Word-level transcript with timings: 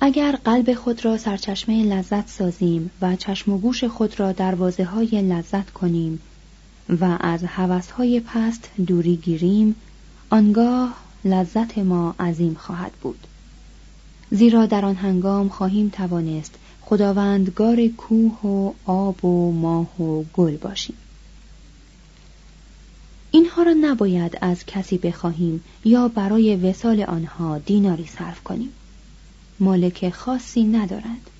اگر 0.00 0.38
قلب 0.44 0.74
خود 0.74 1.04
را 1.04 1.16
سرچشمه 1.16 1.84
لذت 1.84 2.28
سازیم 2.28 2.90
و 3.00 3.16
چشم 3.16 3.52
و 3.52 3.58
گوش 3.58 3.84
خود 3.84 4.20
را 4.20 4.32
دروازه 4.32 4.84
های 4.84 5.22
لذت 5.22 5.70
کنیم 5.70 6.20
و 7.00 7.16
از 7.20 7.44
های 7.96 8.20
پست 8.20 8.70
دوری 8.86 9.16
گیریم 9.16 9.74
آنگاه 10.30 10.94
لذت 11.24 11.78
ما 11.78 12.14
عظیم 12.20 12.54
خواهد 12.54 12.92
بود. 12.92 13.26
زیرا 14.30 14.66
در 14.66 14.84
آن 14.84 14.94
هنگام 14.94 15.48
خواهیم 15.48 15.88
توانست 15.88 16.54
خداوندگار 16.80 17.86
کوه 17.86 18.40
و 18.42 18.72
آب 18.84 19.24
و 19.24 19.52
ماه 19.52 20.02
و 20.02 20.24
گل 20.32 20.56
باشیم. 20.56 20.96
اینها 23.30 23.62
را 23.62 23.74
نباید 23.80 24.38
از 24.40 24.66
کسی 24.66 24.98
بخواهیم 24.98 25.64
یا 25.84 26.08
برای 26.08 26.56
وسال 26.56 27.02
آنها 27.02 27.58
دیناری 27.58 28.06
صرف 28.06 28.42
کنیم. 28.42 28.72
مالک 29.60 30.10
خاصی 30.10 30.64
ندارند. 30.64 31.30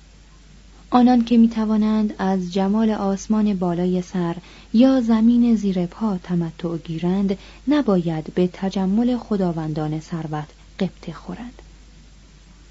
آنان 0.91 1.25
که 1.25 1.37
می 1.37 1.49
توانند 1.49 2.13
از 2.17 2.53
جمال 2.53 2.89
آسمان 2.89 3.53
بالای 3.53 4.01
سر 4.01 4.35
یا 4.73 5.01
زمین 5.01 5.55
زیر 5.55 5.85
پا 5.85 6.17
تمتع 6.17 6.77
گیرند 6.77 7.37
نباید 7.67 8.33
به 8.33 8.49
تجمل 8.53 9.17
خداوندان 9.17 9.99
ثروت 9.99 10.47
قبطه 10.79 11.13
خورند. 11.13 11.61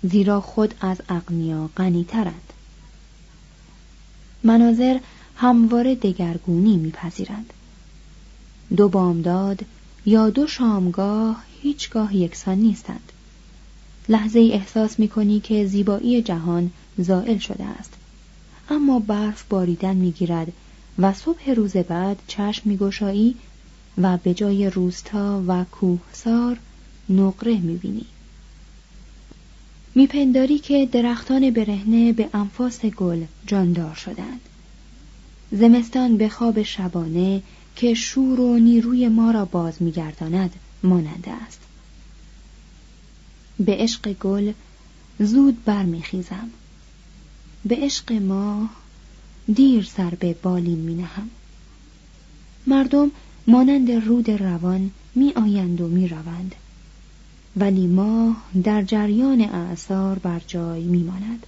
زیرا 0.02 0.40
خود 0.40 0.74
از 0.80 1.00
اغنیا 1.08 1.70
غنیترند 1.76 2.52
مناظر 4.44 4.98
همواره 5.36 5.94
دگرگونی 5.94 6.76
میپذیرند. 6.76 7.52
دو 8.76 8.88
بامداد 8.88 9.64
یا 10.06 10.30
دو 10.30 10.46
شامگاه 10.46 11.44
هیچگاه 11.62 12.16
یکسان 12.16 12.58
نیستند. 12.58 13.12
لحظه 14.08 14.40
احساس 14.40 14.98
می 14.98 15.08
کنی 15.08 15.40
که 15.40 15.66
زیبایی 15.66 16.22
جهان 16.22 16.70
زائل 16.98 17.38
شده 17.38 17.64
است. 17.64 17.94
اما 18.70 18.98
برف 18.98 19.44
باریدن 19.48 19.96
می 19.96 20.10
گیرد 20.10 20.52
و 20.98 21.12
صبح 21.12 21.50
روز 21.50 21.72
بعد 21.72 22.18
چشم 22.26 22.62
می 22.64 22.76
گشایی 22.76 23.34
و 23.98 24.16
به 24.16 24.34
جای 24.34 24.70
روستا 24.70 25.42
و 25.46 25.64
کوهسار 25.64 26.58
نقره 27.08 27.54
می 27.58 27.76
بینی. 27.76 28.06
میپنداری 29.94 30.58
که 30.58 30.86
درختان 30.92 31.50
برهنه 31.50 32.12
به 32.12 32.28
انفاس 32.34 32.84
گل 32.84 33.24
جاندار 33.46 33.94
شدند. 33.94 34.40
زمستان 35.52 36.16
به 36.16 36.28
خواب 36.28 36.62
شبانه 36.62 37.42
که 37.76 37.94
شور 37.94 38.40
و 38.40 38.58
نیروی 38.58 39.08
ما 39.08 39.30
را 39.30 39.44
باز 39.44 39.82
میگرداند 39.82 40.54
ماننده 40.82 41.30
است. 41.46 41.60
به 43.60 43.76
عشق 43.76 44.12
گل 44.12 44.52
زود 45.18 45.64
برمیخیزم 45.64 46.50
به 47.64 47.76
عشق 47.76 48.12
ما 48.12 48.68
دیر 49.54 49.84
سر 49.84 50.10
به 50.10 50.32
بالین 50.42 50.78
می 50.78 50.94
نهم. 50.94 51.30
مردم 52.66 53.10
مانند 53.46 53.90
رود 53.90 54.30
روان 54.30 54.90
می 55.14 55.32
آیند 55.36 55.80
و 55.80 55.88
می 55.88 56.08
روند 56.08 56.54
ولی 57.56 57.86
ما 57.86 58.36
در 58.64 58.82
جریان 58.82 59.40
اعثار 59.40 60.18
بر 60.18 60.40
جای 60.46 60.82
می 60.82 61.02
ماند. 61.02 61.46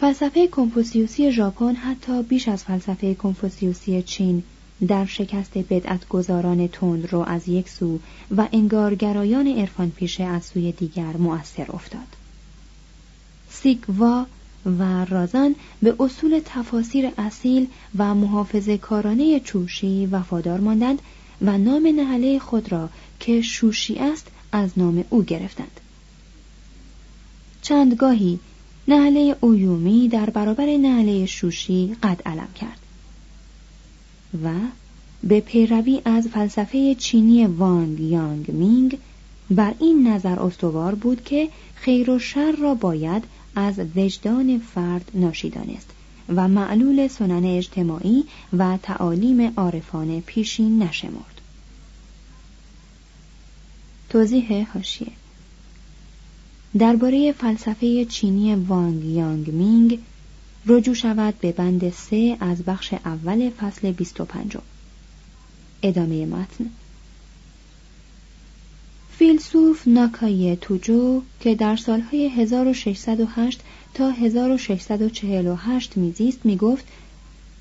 فلسفه 0.00 0.46
کنفوسیوسی 0.46 1.32
ژاپن 1.32 1.74
حتی 1.74 2.22
بیش 2.22 2.48
از 2.48 2.64
فلسفه 2.64 3.14
کنفوسیوسی 3.14 4.02
چین 4.02 4.42
در 4.86 5.06
شکست 5.06 5.58
بدعت 5.58 6.08
گذاران 6.08 6.68
تند 6.68 7.12
رو 7.12 7.18
از 7.18 7.48
یک 7.48 7.68
سو 7.68 7.98
و 8.36 8.48
انگارگرایان 8.52 9.46
عرفان 9.46 9.90
پیشه 9.90 10.24
از 10.24 10.44
سوی 10.44 10.72
دیگر 10.72 11.16
مؤثر 11.16 11.66
افتاد. 11.72 12.16
سیگوا 13.50 14.26
و 14.78 15.04
رازان 15.04 15.54
به 15.82 15.94
اصول 16.00 16.40
تفاسیر 16.44 17.10
اصیل 17.18 17.66
و 17.98 18.14
محافظ 18.14 18.68
کارانه 18.68 19.40
چوشی 19.40 20.06
وفادار 20.06 20.60
ماندند 20.60 21.02
و 21.42 21.58
نام 21.58 21.86
نهله 21.86 22.38
خود 22.38 22.72
را 22.72 22.88
که 23.20 23.40
شوشی 23.42 23.98
است 23.98 24.26
از 24.52 24.70
نام 24.76 25.04
او 25.10 25.22
گرفتند. 25.22 25.80
چندگاهی 27.62 28.38
نهله 28.88 29.36
اویومی 29.40 30.08
در 30.08 30.30
برابر 30.30 30.66
نهله 30.66 31.26
شوشی 31.26 31.96
قد 32.02 32.22
علم 32.26 32.48
کرد 32.54 32.78
و 34.44 34.50
به 35.22 35.40
پیروی 35.40 36.02
از 36.04 36.28
فلسفه 36.28 36.94
چینی 36.94 37.46
وانگ 37.46 38.00
یانگ 38.00 38.50
مینگ 38.50 38.98
بر 39.50 39.74
این 39.78 40.08
نظر 40.08 40.40
استوار 40.40 40.94
بود 40.94 41.24
که 41.24 41.48
خیر 41.74 42.10
و 42.10 42.18
شر 42.18 42.52
را 42.52 42.74
باید 42.74 43.24
از 43.56 43.78
وجدان 43.96 44.58
فرد 44.58 45.10
ناشی 45.14 45.50
دانست 45.50 45.90
و 46.28 46.48
معلول 46.48 47.08
سنن 47.08 47.44
اجتماعی 47.44 48.24
و 48.52 48.78
تعالیم 48.82 49.52
عارفانه 49.56 50.20
پیشین 50.20 50.82
نشمرد. 50.82 51.40
توضیح 54.10 54.72
هاشیه 54.74 55.12
درباره 56.78 57.32
فلسفه 57.32 58.04
چینی 58.04 58.54
وانگ 58.54 59.04
یانگ 59.04 59.50
مینگ 59.50 59.98
رجوع 60.68 60.94
شود 60.94 61.34
به 61.40 61.52
بند 61.52 61.90
سه 61.90 62.36
از 62.40 62.62
بخش 62.62 62.94
اول 63.04 63.50
فصل 63.50 63.92
25 63.92 64.56
ادامه 65.82 66.26
متن. 66.26 66.70
فیلسوف 69.18 69.88
ناکای 69.88 70.56
توجو 70.56 71.22
که 71.40 71.54
در 71.54 71.76
سالهای 71.76 72.28
1608 72.28 73.60
تا 73.94 74.10
1648 74.10 75.96
میزیست 75.96 76.46
می‌گفت 76.46 76.84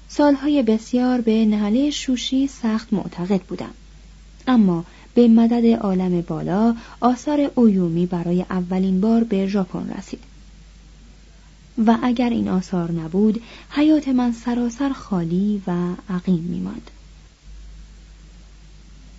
سالهای 0.09 0.63
بسیار 0.63 1.21
به 1.21 1.45
نهله 1.45 1.89
شوشی 1.89 2.47
سخت 2.47 2.93
معتقد 2.93 3.41
بودم. 3.41 3.73
اما 4.47 4.85
به 5.13 5.27
مدد 5.27 5.65
عالم 5.65 6.21
بالا 6.21 6.75
آثار 6.99 7.51
اویومی 7.55 8.05
برای 8.05 8.45
اولین 8.49 9.01
بار 9.01 9.23
به 9.23 9.47
ژاپن 9.47 9.93
رسید. 9.97 10.36
و 11.85 11.97
اگر 12.03 12.29
این 12.29 12.47
آثار 12.47 12.91
نبود 12.91 13.41
حیات 13.69 14.07
من 14.07 14.31
سراسر 14.31 14.89
خالی 14.89 15.61
و 15.67 15.71
عقیم 16.09 16.43
میماند. 16.43 16.91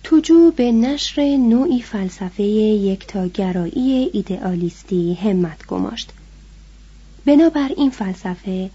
توجو 0.03 0.51
به 0.51 0.71
نشر 0.71 1.21
نوعی 1.37 1.81
فلسفه 1.81 2.43
یکتاگرایی 2.43 4.09
ایدئالیستی 4.13 5.13
همت 5.13 5.65
گماشت. 5.67 6.11
بنابر 7.25 7.69
این 7.77 7.89
فلسفه 7.89 8.69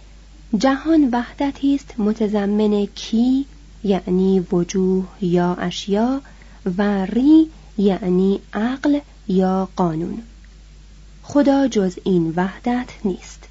جهان 0.59 1.09
وحدتی 1.13 1.75
است 1.75 1.95
متضمن 1.99 2.87
کی 2.87 3.45
یعنی 3.85 4.41
وجوه 4.41 5.07
یا 5.21 5.55
اشیا 5.55 6.21
و 6.79 7.07
ری 7.07 7.51
یعنی 7.79 8.41
عقل 8.53 8.99
یا 9.29 9.69
قانون. 9.77 10.23
خدا 11.23 11.69
جز 11.69 11.99
این 12.05 12.33
وحدت 12.37 12.89
نیست. 13.05 13.49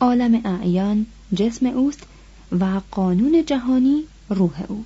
عالم 0.00 0.40
اعیان 0.44 1.06
جسم 1.34 1.66
اوست 1.66 2.02
و 2.60 2.80
قانون 2.90 3.44
جهانی 3.46 4.04
روح 4.28 4.62
او. 4.68 4.84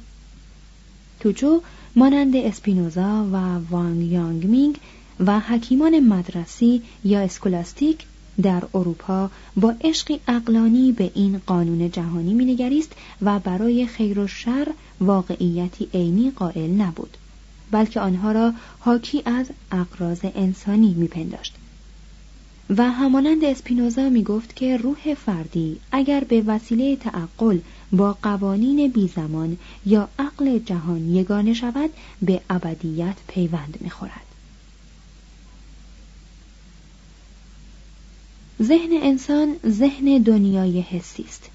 توچو 1.21 1.61
مانند 1.97 2.37
اسپینوزا 2.37 3.27
و 3.33 3.37
وانگ 3.71 4.13
یانگ 4.13 4.47
مینگ 4.47 4.77
و 5.27 5.41
حکیمان 5.41 6.01
مدرسی 6.01 6.83
یا 7.05 7.21
اسکولاستیک 7.21 8.07
در 8.43 8.63
اروپا 8.75 9.31
با 9.57 9.75
عشقی 9.81 10.21
عقلانی 10.29 10.93
به 10.93 11.11
این 11.15 11.41
قانون 11.47 11.91
جهانی 11.91 12.35
مینگریست 12.35 12.93
و 13.23 13.39
برای 13.39 13.87
خیر 13.87 14.19
و 14.19 14.27
شر 14.27 14.69
واقعیتی 15.01 15.89
عینی 15.95 16.31
قائل 16.31 16.71
نبود 16.71 17.17
بلکه 17.71 18.01
آنها 18.01 18.33
را 18.33 18.53
حاکی 18.79 19.23
از 19.25 19.47
اقراض 19.73 20.21
انسانی 20.35 20.95
میپنداشت. 20.95 21.58
و 22.77 22.91
همانند 22.91 23.45
اسپینوزا 23.45 24.09
می 24.09 24.23
گفت 24.23 24.57
که 24.57 24.77
روح 24.77 25.15
فردی 25.15 25.77
اگر 25.93 26.25
به 26.25 26.41
وسیله 26.41 26.97
تعقل 26.97 27.59
با 27.93 28.17
قوانین 28.23 28.91
بی 28.91 29.09
زمان 29.17 29.59
یا 29.87 30.09
عقل 30.19 30.59
جهان 30.59 31.15
یگانه 31.15 31.55
شود 31.55 31.91
به 32.23 32.41
ابدیت 32.51 33.17
پیوند 33.29 33.79
می 33.81 33.91
خورد. 33.91 34.29
ذهن 38.63 38.91
انسان 38.93 39.57
ذهن 39.67 40.19
دنیای 40.19 40.81
حسی 40.81 41.23
است 41.23 41.51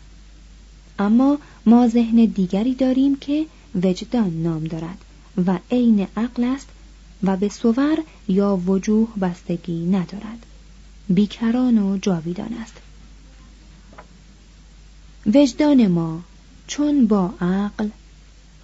اما 1.00 1.38
ما 1.66 1.88
ذهن 1.88 2.26
دیگری 2.26 2.76
داریم 2.76 3.16
که 3.16 3.46
وجدان 3.84 4.44
نام 4.44 4.64
دارد 4.64 4.98
و 5.48 5.60
عین 5.72 6.08
عقل 6.18 6.44
است 6.44 6.68
و 7.24 7.38
به 7.38 7.50
صور 7.50 8.04
یا 8.28 8.58
وجوه 8.58 9.10
بستگی 9.22 9.86
ندارد 9.86 10.46
بیکران 11.10 11.78
و 11.78 11.98
جاویدان 11.98 12.54
است. 12.54 12.74
وجدان 15.26 15.88
ما 15.88 16.22
چون 16.68 17.08
با 17.08 17.34
عقل 17.42 17.90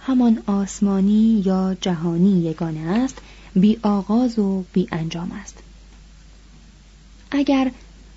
همان 0.00 0.42
آسمانی 0.46 1.42
یا 1.46 1.76
جهانی 1.80 2.40
یگانه 2.40 2.80
است 2.80 3.18
بی 3.54 3.78
آغاز 3.82 4.38
و 4.38 4.64
بی 4.72 4.88
انجام 4.92 5.32
است. 5.32 5.58
اگر 7.30 7.72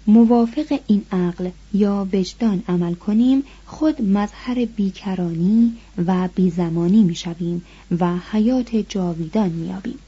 موافق 0.08 0.80
این 0.88 1.06
عقل 1.12 1.50
یا 1.74 2.08
وجدان 2.14 2.64
عمل 2.68 2.94
کنیم 2.94 3.44
خود 3.66 4.02
مظهر 4.02 4.66
بیکرانی 4.66 5.74
و 6.06 6.30
بیزمانی 6.36 7.04
می‌شویم 7.04 7.66
و 8.00 8.18
حیات 8.32 8.76
جاویدان 8.76 9.50
میابیم 9.50 10.00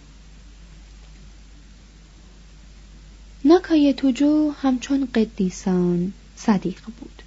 ناکای 3.47 3.93
توجو 3.93 4.51
همچون 4.61 5.07
قدیسان 5.15 6.13
صدیق 6.35 6.79
بود. 6.99 7.21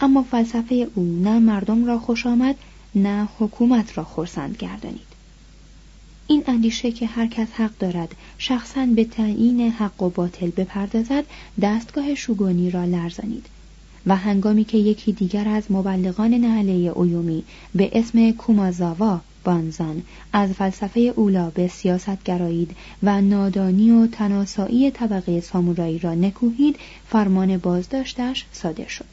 اما 0.00 0.22
فلسفه 0.22 0.88
او 0.94 1.20
نه 1.22 1.38
مردم 1.38 1.84
را 1.84 1.98
خوش 1.98 2.26
آمد 2.26 2.54
نه 2.94 3.28
حکومت 3.38 3.98
را 3.98 4.04
خورسند 4.04 4.56
گردانید. 4.56 5.06
این 6.26 6.44
اندیشه 6.46 6.92
که 6.92 7.06
هر 7.06 7.26
کس 7.26 7.48
حق 7.52 7.70
دارد 7.78 8.14
شخصا 8.38 8.86
به 8.86 9.04
تعیین 9.04 9.60
حق 9.60 10.02
و 10.02 10.10
باطل 10.10 10.50
بپردازد 10.50 11.24
دستگاه 11.62 12.14
شوگانی 12.14 12.70
را 12.70 12.84
لرزانید. 12.84 13.46
و 14.06 14.16
هنگامی 14.16 14.64
که 14.64 14.78
یکی 14.78 15.12
دیگر 15.12 15.48
از 15.48 15.64
مبلغان 15.70 16.34
نهله 16.34 16.72
اویومی 16.72 17.44
به 17.74 17.90
اسم 17.92 18.30
کومازاوا 18.30 19.20
بانزان. 19.46 20.02
از 20.32 20.50
فلسفه 20.50 21.00
اولا 21.00 21.50
به 21.50 21.68
سیاست 21.68 22.24
گرایید 22.24 22.76
و 23.02 23.20
نادانی 23.20 23.90
و 23.90 24.06
تناسایی 24.06 24.90
طبقه 24.90 25.40
سامورایی 25.40 25.98
را 25.98 26.14
نکوهید 26.14 26.76
فرمان 27.08 27.56
بازداشتش 27.56 28.44
صادر 28.52 28.88
شد. 28.88 29.04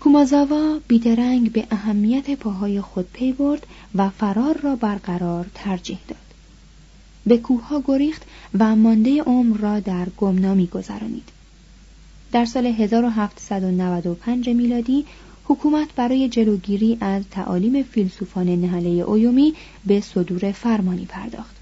کومازاوا 0.00 0.78
بیدرنگ 0.88 1.52
به 1.52 1.66
اهمیت 1.70 2.30
پاهای 2.30 2.80
خود 2.80 3.06
پی 3.12 3.32
برد 3.32 3.66
و 3.94 4.08
فرار 4.08 4.58
را 4.62 4.76
برقرار 4.76 5.46
ترجیح 5.54 5.98
داد. 6.08 6.18
به 7.26 7.38
کوهها 7.38 7.82
گریخت 7.86 8.22
و 8.58 8.76
مانده 8.76 9.22
عمر 9.22 9.56
را 9.56 9.80
در 9.80 10.06
گمنامی 10.16 10.66
گذرانید. 10.66 11.28
در 12.32 12.44
سال 12.44 12.66
1795 12.66 14.48
میلادی 14.48 15.04
حکومت 15.50 15.88
برای 15.96 16.28
جلوگیری 16.28 16.98
از 17.00 17.24
تعالیم 17.30 17.82
فیلسوفان 17.82 18.46
نهله 18.48 18.88
اویومی 18.88 19.54
به 19.86 20.00
صدور 20.00 20.52
فرمانی 20.52 21.04
پرداخت. 21.04 21.56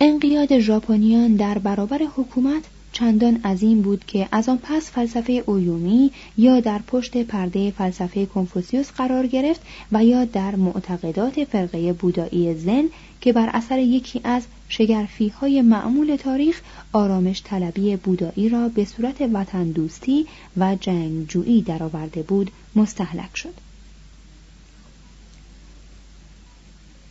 انقیاد 0.00 0.58
ژاپنیان 0.58 1.34
در 1.36 1.58
برابر 1.58 2.02
حکومت 2.16 2.62
چندان 2.94 3.36
عظیم 3.44 3.82
بود 3.82 4.04
که 4.06 4.28
از 4.32 4.48
آن 4.48 4.58
پس 4.62 4.90
فلسفه 4.90 5.44
اویومی 5.46 6.10
یا 6.38 6.60
در 6.60 6.80
پشت 6.86 7.16
پرده 7.16 7.70
فلسفه 7.70 8.26
کنفوسیوس 8.26 8.90
قرار 8.90 9.26
گرفت 9.26 9.60
و 9.92 10.04
یا 10.04 10.24
در 10.24 10.54
معتقدات 10.54 11.44
فرقه 11.44 11.92
بودایی 11.92 12.54
زن 12.54 12.84
که 13.20 13.32
بر 13.32 13.50
اثر 13.52 13.78
یکی 13.78 14.20
از 14.24 14.42
شگرفی 14.68 15.28
های 15.28 15.62
معمول 15.62 16.16
تاریخ 16.16 16.60
آرامش 16.92 17.42
طلبی 17.44 17.96
بودایی 17.96 18.48
را 18.48 18.68
به 18.68 18.84
صورت 18.84 19.16
وطن 19.32 19.64
دوستی 19.64 20.26
و 20.56 20.76
جنگجویی 20.80 21.62
درآورده 21.62 22.22
بود 22.22 22.50
مستحلک 22.76 23.36
شد. 23.36 23.54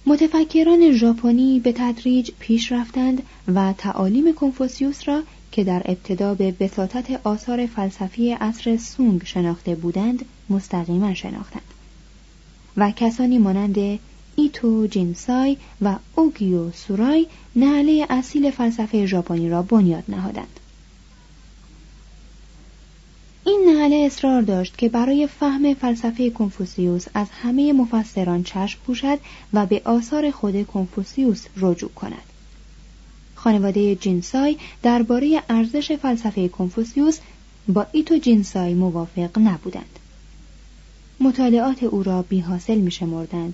متفکران 0.06 0.92
ژاپنی 0.92 1.60
به 1.60 1.72
تدریج 1.72 2.32
پیش 2.40 2.72
رفتند 2.72 3.24
و 3.56 3.74
تعالیم 3.78 4.34
کنفوسیوس 4.34 5.08
را 5.08 5.24
که 5.54 5.64
در 5.64 5.82
ابتدا 5.86 6.34
به 6.34 6.54
وساطت 6.60 7.20
آثار 7.24 7.66
فلسفی 7.66 8.32
عصر 8.32 8.78
سونگ 8.78 9.22
شناخته 9.26 9.76
بودند 9.76 10.26
مستقیما 10.50 11.14
شناختند. 11.14 11.74
و 12.78 12.92
کسانی 12.92 13.38
مانند 13.38 14.00
ایتو 14.36 14.88
جینسای 14.88 15.58
و 15.82 15.96
اوگیو 16.16 16.72
سورای 16.72 17.28
نهله 17.56 18.08
اصیل 18.10 18.52
فلسفه 18.52 19.06
ژاپنی 19.06 19.50
را 19.50 19.62
بنیاد 19.62 20.04
نهادند. 20.08 20.60
این 23.46 23.64
نهله 23.68 23.96
اصرار 23.96 24.42
داشت 24.42 24.78
که 24.78 24.90
برای 24.90 25.28
فهم 25.28 25.74
فلسفه 25.74 26.30
کنفوسیوس 26.30 27.06
از 27.14 27.28
همه 27.42 27.74
مفسران 27.74 28.44
چشم 28.44 28.80
پوشد 28.86 29.20
و 29.54 29.66
به 29.66 29.82
آثار 29.86 30.32
خود 30.32 30.68
کنفوسیوس 30.68 31.46
رجوع 31.58 31.90
کند. 31.90 32.33
خانواده 33.44 33.96
جینسای 33.96 34.58
درباره 34.84 35.44
ارزش 35.50 35.92
فلسفه 35.92 36.48
کنفوسیوس 36.48 37.20
با 37.68 37.86
ایتو 37.92 38.18
جینسای 38.18 38.74
موافق 38.74 39.40
نبودند. 39.40 40.00
مطالعات 41.20 41.84
او 41.84 42.04
را 42.04 42.22
بی 42.22 42.40
حاصل 42.40 42.78
می 42.78 42.92
شمردند 42.92 43.54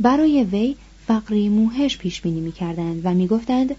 برای 0.00 0.44
وی 0.44 0.76
فقری 1.06 1.48
موهش 1.48 1.96
پیش 1.96 2.20
بینی 2.20 2.40
می 2.40 2.52
کردند 2.52 3.00
و 3.04 3.14
می 3.14 3.26
گفتند 3.26 3.74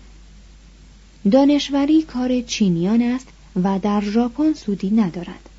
دانشوری 1.31 2.01
کار 2.01 2.41
چینیان 2.41 3.01
است 3.01 3.27
و 3.63 3.79
در 3.79 4.01
ژاپن 4.01 4.53
سودی 4.53 4.89
ندارد. 4.89 5.49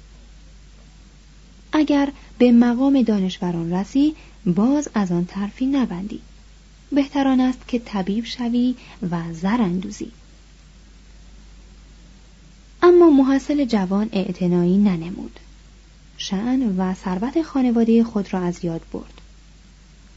اگر 1.72 2.12
به 2.38 2.52
مقام 2.52 3.02
دانشوران 3.02 3.72
رسی 3.72 4.14
باز 4.46 4.88
از 4.94 5.12
آن 5.12 5.24
طرفی 5.24 5.66
نبندی. 5.66 6.20
بهتران 6.94 7.40
است 7.40 7.68
که 7.68 7.78
طبیب 7.78 8.24
شوی 8.24 8.74
و 9.10 9.32
زر 9.32 9.60
اندوزی 9.60 10.12
اما 12.82 13.10
محصل 13.10 13.64
جوان 13.64 14.08
اعتنایی 14.12 14.78
ننمود. 14.78 15.40
شعن 16.16 16.76
و 16.76 16.94
ثروت 16.94 17.42
خانواده 17.42 18.04
خود 18.04 18.32
را 18.32 18.40
از 18.40 18.64
یاد 18.64 18.80
برد. 18.92 19.20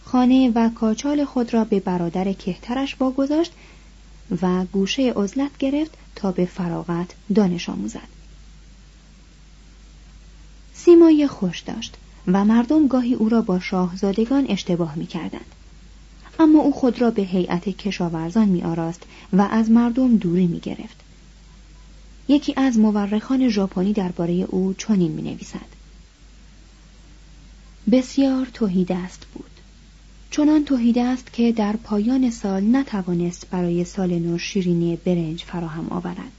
خانه 0.05 0.51
و 0.55 0.69
کاچال 0.69 1.25
خود 1.25 1.53
را 1.53 1.63
به 1.63 1.79
برادر 1.79 2.33
کهترش 2.33 2.95
واگذاشت 2.99 3.51
و 4.41 4.65
گوشه 4.65 5.13
عزلت 5.13 5.57
گرفت 5.59 5.91
تا 6.15 6.31
به 6.31 6.45
فراغت 6.45 7.09
دانش 7.35 7.69
آموزد. 7.69 8.07
سیمای 10.73 11.27
خوش 11.27 11.59
داشت 11.59 11.95
و 12.27 12.45
مردم 12.45 12.87
گاهی 12.87 13.13
او 13.13 13.29
را 13.29 13.41
با 13.41 13.59
شاهزادگان 13.59 14.45
اشتباه 14.49 14.95
می 14.95 15.07
کردند. 15.07 15.56
اما 16.39 16.59
او 16.59 16.71
خود 16.71 17.01
را 17.01 17.11
به 17.11 17.21
هیئت 17.21 17.69
کشاورزان 17.69 18.47
می 18.47 18.63
آراست 18.63 19.03
و 19.33 19.41
از 19.41 19.71
مردم 19.71 20.17
دوری 20.17 20.47
می 20.47 20.59
گرفت. 20.59 20.97
یکی 22.27 22.53
از 22.57 22.77
مورخان 22.77 23.49
ژاپنی 23.49 23.93
درباره 23.93 24.33
او 24.33 24.73
چنین 24.73 25.11
می 25.11 25.21
نویسد. 25.21 25.77
بسیار 27.91 28.47
توهیده 28.53 28.95
است 28.95 29.25
بود. 29.33 29.49
چنان 30.31 30.65
توهیده 30.65 31.03
است 31.03 31.33
که 31.33 31.51
در 31.51 31.75
پایان 31.75 32.31
سال 32.31 32.75
نتوانست 32.75 33.49
برای 33.49 33.83
سال 33.83 34.19
نو 34.19 34.37
شیرینی 34.37 34.95
برنج 34.95 35.43
فراهم 35.43 35.87
آورد. 35.89 36.31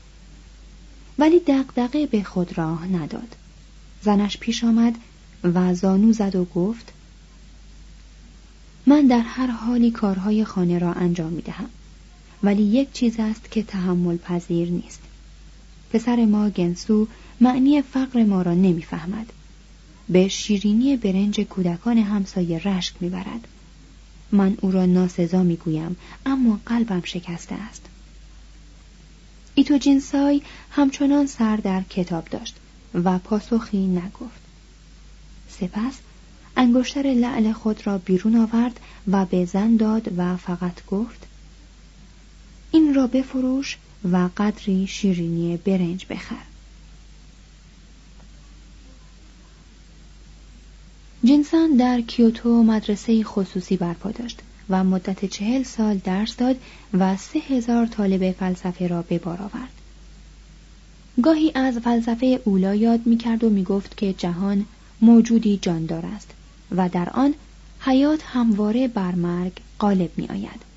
ولی 1.19 1.39
دقدقه 1.39 2.07
به 2.07 2.23
خود 2.23 2.59
راه 2.59 2.87
نداد. 2.87 3.37
زنش 4.03 4.39
پیش 4.39 4.65
آمد 4.65 4.95
و 5.45 5.75
زانو 5.75 6.13
زد 6.13 6.37
و 6.37 6.45
گفت 6.45 6.93
من 8.89 9.07
در 9.07 9.21
هر 9.21 9.47
حالی 9.47 9.91
کارهای 9.91 10.45
خانه 10.45 10.79
را 10.79 10.93
انجام 10.93 11.33
می 11.33 11.43
دهم. 11.43 11.69
ولی 12.43 12.63
یک 12.63 12.93
چیز 12.93 13.15
است 13.19 13.51
که 13.51 13.63
تحمل 13.63 14.17
پذیر 14.17 14.71
نیست. 14.71 15.01
پسر 15.93 16.25
ما 16.25 16.51
گنسو 16.51 17.07
معنی 17.41 17.83
فقر 17.83 18.25
ما 18.25 18.43
را 18.43 18.55
نمی‌فهمد. 18.55 19.33
به 20.09 20.29
شیرینی 20.29 20.97
برنج 20.97 21.41
کودکان 21.41 21.99
همسایه 21.99 22.59
رشک 22.59 22.95
می‌برد. 23.01 23.49
من 24.33 24.57
او 24.61 24.71
را 24.71 24.87
ناسزا 24.87 25.43
می‌گویم 25.43 25.97
اما 26.27 26.61
قلبم 26.67 27.03
شکسته 27.05 27.55
است. 27.55 27.83
ایتو 29.55 29.79
جینسای 29.79 30.43
همچنان 30.71 31.27
سر 31.27 31.57
در 31.57 31.83
کتاب 31.83 32.29
داشت 32.29 32.57
و 32.95 33.19
پاسخی 33.19 33.87
نگفت. 33.87 34.41
سپس 35.49 35.95
انگشتر 36.61 37.03
لعل 37.03 37.53
خود 37.53 37.87
را 37.87 37.99
بیرون 37.99 38.37
آورد 38.37 38.81
و 39.09 39.25
به 39.25 39.45
زن 39.45 39.77
داد 39.77 40.13
و 40.17 40.37
فقط 40.37 40.87
گفت 40.87 41.27
این 42.73 42.95
را 42.95 43.07
بفروش 43.07 43.77
و 44.13 44.29
قدری 44.37 44.87
شیرینی 44.87 45.57
برنج 45.57 46.07
بخر 46.11 46.43
جینسان 51.25 51.77
در 51.77 52.01
کیوتو 52.01 52.63
مدرسه 52.63 53.25
خصوصی 53.25 53.77
برپا 53.77 54.11
داشت 54.11 54.39
و 54.71 54.85
مدت 54.85 55.25
چهل 55.25 55.63
سال 55.63 55.99
درس 55.99 56.37
داد 56.37 56.57
و 56.95 57.17
سه 57.17 57.39
هزار 57.39 57.87
طالب 57.87 58.33
فلسفه 58.33 58.87
را 58.87 59.03
به 59.03 59.19
بار 59.19 59.43
آورد. 59.43 59.73
گاهی 61.23 61.53
از 61.55 61.79
فلسفه 61.79 62.41
اولا 62.45 62.75
یاد 62.75 63.07
می 63.07 63.17
کرد 63.17 63.45
و 63.45 63.51
می 63.51 63.65
گفت 63.65 63.97
که 63.97 64.13
جهان 64.13 64.67
موجودی 65.01 65.59
جاندار 65.63 66.07
است 66.07 66.35
و 66.77 66.89
در 66.89 67.11
آن 67.11 67.35
حیات 67.81 68.21
همواره 68.25 68.89
بر 68.89 69.15
مرگ 69.15 69.53
غالب 69.81 70.11
می 70.17 70.27
آید. 70.27 70.69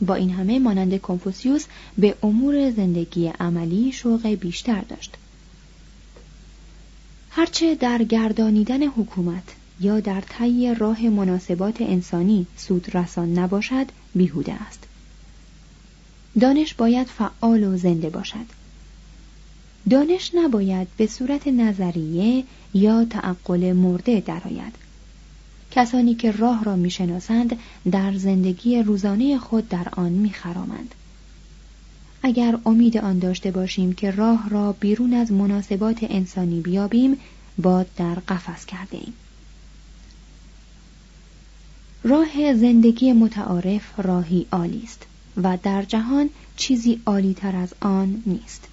با 0.00 0.14
این 0.14 0.30
همه 0.30 0.58
مانند 0.58 1.00
کنفوسیوس 1.00 1.64
به 1.98 2.14
امور 2.22 2.70
زندگی 2.70 3.26
عملی 3.40 3.92
شوق 3.92 4.26
بیشتر 4.26 4.80
داشت. 4.80 5.16
هرچه 7.30 7.74
در 7.74 8.02
گردانیدن 8.02 8.82
حکومت 8.82 9.42
یا 9.80 10.00
در 10.00 10.20
طی 10.20 10.74
راه 10.74 11.02
مناسبات 11.08 11.80
انسانی 11.80 12.46
سود 12.56 12.96
رسان 12.96 13.38
نباشد 13.38 13.86
بیهوده 14.14 14.52
است. 14.52 14.84
دانش 16.40 16.74
باید 16.74 17.06
فعال 17.06 17.64
و 17.64 17.76
زنده 17.76 18.10
باشد. 18.10 18.60
دانش 19.90 20.30
نباید 20.34 20.88
به 20.96 21.06
صورت 21.06 21.48
نظریه 21.48 22.44
یا 22.74 23.04
تعقل 23.04 23.72
مرده 23.72 24.20
درآید. 24.20 24.89
کسانی 25.70 26.14
که 26.14 26.30
راه 26.30 26.64
را 26.64 26.76
می‌شناسند 26.76 27.58
در 27.90 28.16
زندگی 28.16 28.82
روزانه 28.82 29.38
خود 29.38 29.68
در 29.68 29.88
آن 29.92 30.12
میخرامند 30.12 30.94
اگر 32.22 32.58
امید 32.66 32.98
آن 32.98 33.18
داشته 33.18 33.50
باشیم 33.50 33.92
که 33.92 34.10
راه 34.10 34.48
را 34.48 34.72
بیرون 34.72 35.14
از 35.14 35.32
مناسبات 35.32 35.98
انسانی 36.02 36.60
بیابیم 36.60 37.16
باد 37.58 37.86
در 37.96 38.14
قفس 38.14 38.66
کرده 38.66 38.96
ایم. 38.96 39.12
راه 42.02 42.54
زندگی 42.54 43.12
متعارف 43.12 43.82
راهی 43.98 44.46
عالی 44.52 44.82
است 44.84 45.06
و 45.42 45.58
در 45.62 45.82
جهان 45.82 46.30
چیزی 46.56 47.00
عالی 47.06 47.34
تر 47.34 47.56
از 47.56 47.74
آن 47.80 48.22
نیست. 48.26 48.68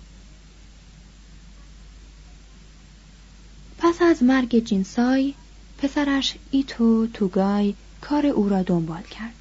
پس 3.77 4.01
از 4.01 4.23
مرگ 4.23 4.59
جینسای 4.59 5.33
پسرش 5.77 6.35
ایتو 6.51 7.07
توگای 7.07 7.73
کار 8.01 8.25
او 8.25 8.49
را 8.49 8.63
دنبال 8.63 9.03
کرد. 9.03 9.33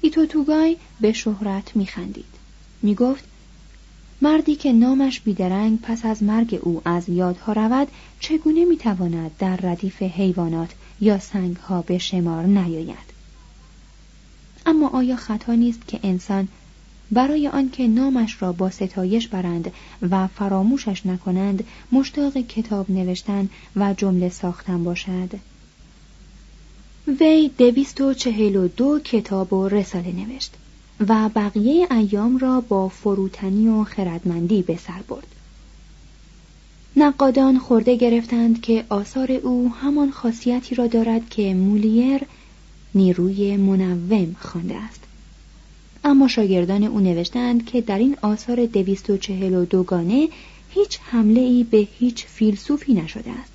ایتو 0.00 0.26
توگای 0.26 0.76
به 1.00 1.12
شهرت 1.12 1.76
میخندید. 1.76 2.34
می‌گفت 2.82 3.24
مردی 4.22 4.56
که 4.56 4.72
نامش 4.72 5.20
بیدرنگ 5.20 5.80
پس 5.80 6.04
از 6.04 6.22
مرگ 6.22 6.58
او 6.62 6.82
از 6.84 7.08
یادها 7.08 7.52
رود 7.52 7.88
چگونه 8.20 8.64
می‌تواند 8.64 9.30
در 9.38 9.56
ردیف 9.56 10.02
حیوانات 10.02 10.70
یا 11.00 11.18
سنگها 11.18 11.82
به 11.82 11.98
شمار 11.98 12.44
نیاید 12.44 13.10
اما 14.66 14.88
آیا 14.88 15.16
خطا 15.16 15.54
نیست 15.54 15.88
که 15.88 16.00
انسان 16.02 16.48
برای 17.12 17.48
آنکه 17.48 17.88
نامش 17.88 18.42
را 18.42 18.52
با 18.52 18.70
ستایش 18.70 19.28
برند 19.28 19.72
و 20.10 20.26
فراموشش 20.26 21.06
نکنند 21.06 21.64
مشتاق 21.92 22.36
کتاب 22.38 22.90
نوشتن 22.90 23.48
و 23.76 23.94
جمله 23.94 24.28
ساختن 24.28 24.84
باشد. 24.84 25.30
وی 27.20 27.50
دویست 27.58 28.00
و 28.00 28.14
چهل 28.14 28.56
و 28.56 28.68
دو 28.68 29.00
کتاب 29.04 29.52
و 29.52 29.68
رساله 29.68 30.12
نوشت 30.12 30.54
و 31.08 31.28
بقیه 31.28 31.92
ایام 31.92 32.38
را 32.38 32.60
با 32.60 32.88
فروتنی 32.88 33.68
و 33.68 33.84
خردمندی 33.84 34.62
به 34.62 34.76
سر 34.76 35.02
برد. 35.08 35.26
نقادان 36.96 37.58
خورده 37.58 37.96
گرفتند 37.96 38.60
که 38.60 38.84
آثار 38.88 39.32
او 39.32 39.72
همان 39.82 40.10
خاصیتی 40.10 40.74
را 40.74 40.86
دارد 40.86 41.28
که 41.28 41.54
مولیر 41.54 42.20
نیروی 42.94 43.56
منوم 43.56 44.36
خوانده 44.40 44.76
است. 44.76 45.00
اما 46.04 46.28
شاگردان 46.28 46.84
او 46.84 47.00
نوشتند 47.00 47.66
که 47.66 47.80
در 47.80 47.98
این 47.98 48.16
آثار 48.22 48.66
دویست 48.66 49.10
و 49.10 49.16
چهل 49.16 49.54
و 49.54 49.64
دوگانه 49.64 50.28
هیچ 50.70 50.98
حمله 51.02 51.40
ای 51.40 51.64
به 51.64 51.88
هیچ 51.98 52.26
فیلسوفی 52.26 52.94
نشده 52.94 53.30
است 53.30 53.52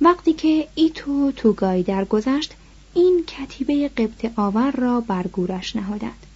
وقتی 0.00 0.32
که 0.32 0.68
ایتو 0.74 1.32
توگای 1.32 1.82
درگذشت 1.82 2.54
این 2.94 3.24
کتیبه 3.26 3.88
قبط 3.88 4.32
آور 4.36 4.70
را 4.70 5.00
بر 5.00 5.26
گورش 5.26 5.76
نهادند. 5.76 6.26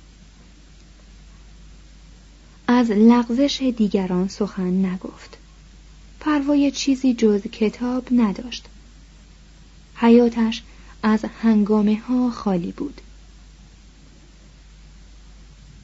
از 2.67 2.91
لغزش 2.91 3.73
دیگران 3.77 4.29
سخن 4.29 4.87
نگفت. 4.87 5.39
پروای 6.21 6.71
چیزی 6.71 7.15
جز 7.15 7.43
کتاب 7.43 8.09
نداشت. 8.13 8.67
حیاتش 9.95 10.63
از 11.03 11.25
هنگامه 11.43 12.01
ها 12.09 12.31
خالی 12.31 12.73
بود. 12.73 13.01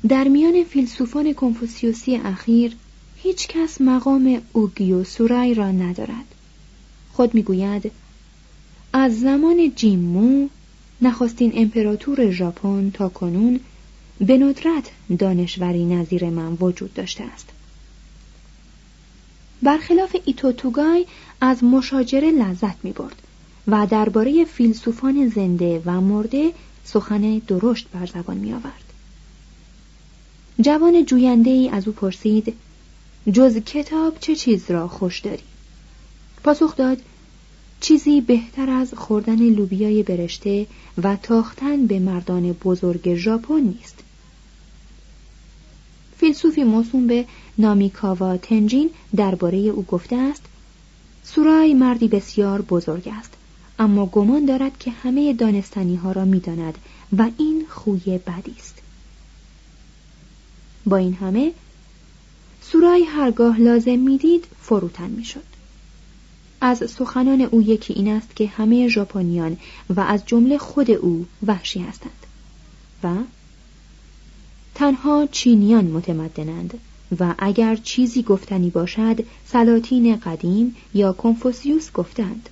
در 0.09 0.29
میان 0.29 0.65
فیلسوفان 0.65 1.33
کنفوسیوسی 1.33 2.17
اخیر 2.17 2.77
هیچ 3.17 3.49
کس 3.49 3.81
مقام 3.81 4.43
اوگیو 4.53 5.05
سورای 5.05 5.55
را 5.55 5.71
ندارد 5.71 6.35
خود 7.13 7.35
می‌گوید 7.35 7.93
از 8.93 9.21
زمان 9.21 9.73
جیمو 9.77 10.49
نخستین 11.03 11.53
امپراتور 11.55 12.31
ژاپن 12.31 12.91
تا 12.91 13.09
کنون 13.09 13.61
به 14.19 14.39
ندرت 14.39 14.91
دانشوری 15.19 15.85
نظیر 15.85 16.31
من 16.31 16.53
وجود 16.53 16.95
داشته 16.95 17.25
است 17.25 17.49
برخلاف 19.63 20.17
ایتوتوگای 20.25 21.07
از 21.41 21.65
مشاجره 21.65 22.31
لذت 22.31 22.85
می 22.85 22.93
برد 22.93 23.23
و 23.69 23.87
درباره 23.87 24.45
فیلسوفان 24.45 25.29
زنده 25.29 25.83
و 25.87 26.01
مرده 26.01 26.53
سخن 26.85 27.39
درشت 27.39 27.89
بر 27.93 28.07
زبان 28.07 28.37
می 28.37 28.53
آورد. 28.53 28.88
جوان 30.61 31.05
جوینده 31.05 31.51
ای 31.51 31.69
از 31.69 31.89
او 31.89 31.95
پرسید 31.95 32.55
جز 33.33 33.57
کتاب 33.57 34.17
چه 34.21 34.37
چیز 34.37 34.71
را 34.71 34.89
خوش 34.89 35.21
داری؟ 35.21 35.43
پاسخ 36.45 36.77
داد 36.77 36.99
چیزی 37.81 38.21
بهتر 38.21 38.71
از 38.71 38.95
خوردن 38.95 39.43
لوبیای 39.43 40.03
برشته 40.03 40.67
و 41.03 41.17
تاختن 41.17 41.87
به 41.87 41.99
مردان 41.99 42.53
بزرگ 42.53 43.15
ژاپن 43.15 43.61
نیست. 43.61 43.99
فیلسوفی 46.17 46.65
موسوم 46.65 47.07
به 47.07 47.25
نامیکاوا 47.59 48.37
تنجین 48.37 48.91
درباره 49.17 49.59
او 49.59 49.83
گفته 49.83 50.17
است 50.17 50.43
سورای 51.25 51.75
مردی 51.75 52.09
بسیار 52.09 52.63
بزرگ 52.63 53.09
است 53.19 53.33
اما 53.79 54.07
گمان 54.07 54.45
دارد 54.45 54.79
که 54.79 54.91
همه 54.91 55.33
دانستانی 55.33 55.97
ها 55.97 56.13
را 56.13 56.25
می 56.25 56.41
داند 56.41 56.79
و 57.19 57.31
این 57.39 57.67
خوی 57.69 58.19
بدی 58.27 58.55
است 58.59 58.78
با 60.89 60.97
این 60.97 61.15
همه 61.15 61.53
سورای 62.63 63.03
هرگاه 63.03 63.61
لازم 63.61 63.99
می‌دید 63.99 64.45
فروتن 64.61 65.11
می‌شد. 65.11 65.49
از 66.61 66.91
سخنان 66.91 67.41
او 67.41 67.63
یکی 67.63 67.93
این 67.93 68.09
است 68.09 68.37
که 68.37 68.47
همه 68.47 68.89
ژاپنیان 68.89 69.57
و 69.97 70.01
از 70.01 70.27
جمله 70.27 70.59
خود 70.59 70.91
او 70.91 71.27
وحشی 71.47 71.81
هستند 71.81 72.27
و 73.03 73.15
تنها 74.75 75.29
چینیان 75.33 75.85
متمدنند 75.85 76.79
و 77.21 77.35
اگر 77.39 77.77
چیزی 77.77 78.23
گفتنی 78.23 78.71
باشد 78.71 79.25
سلاطین 79.47 80.17
قدیم 80.17 80.77
یا 80.95 81.13
کنفوسیوس 81.13 81.93
گفتند. 81.93 82.49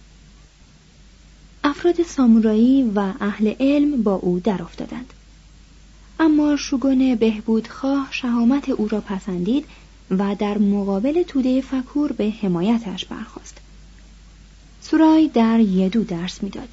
افراد 1.64 2.02
سامورایی 2.02 2.92
و 2.94 3.12
اهل 3.20 3.54
علم 3.60 4.02
با 4.02 4.14
او 4.14 4.40
در 4.40 4.62
افتادند. 4.62 5.12
اما 6.20 6.56
شگون 6.56 7.14
بهبودخواه 7.14 8.08
شهامت 8.10 8.68
او 8.68 8.88
را 8.88 9.00
پسندید 9.00 9.64
و 10.10 10.34
در 10.38 10.58
مقابل 10.58 11.22
توده 11.22 11.60
فکور 11.60 12.12
به 12.12 12.30
حمایتش 12.42 13.04
برخواست 13.04 13.56
سورای 14.80 15.28
در 15.28 15.60
یدو 15.60 16.04
درس 16.04 16.42
می‌داد 16.42 16.68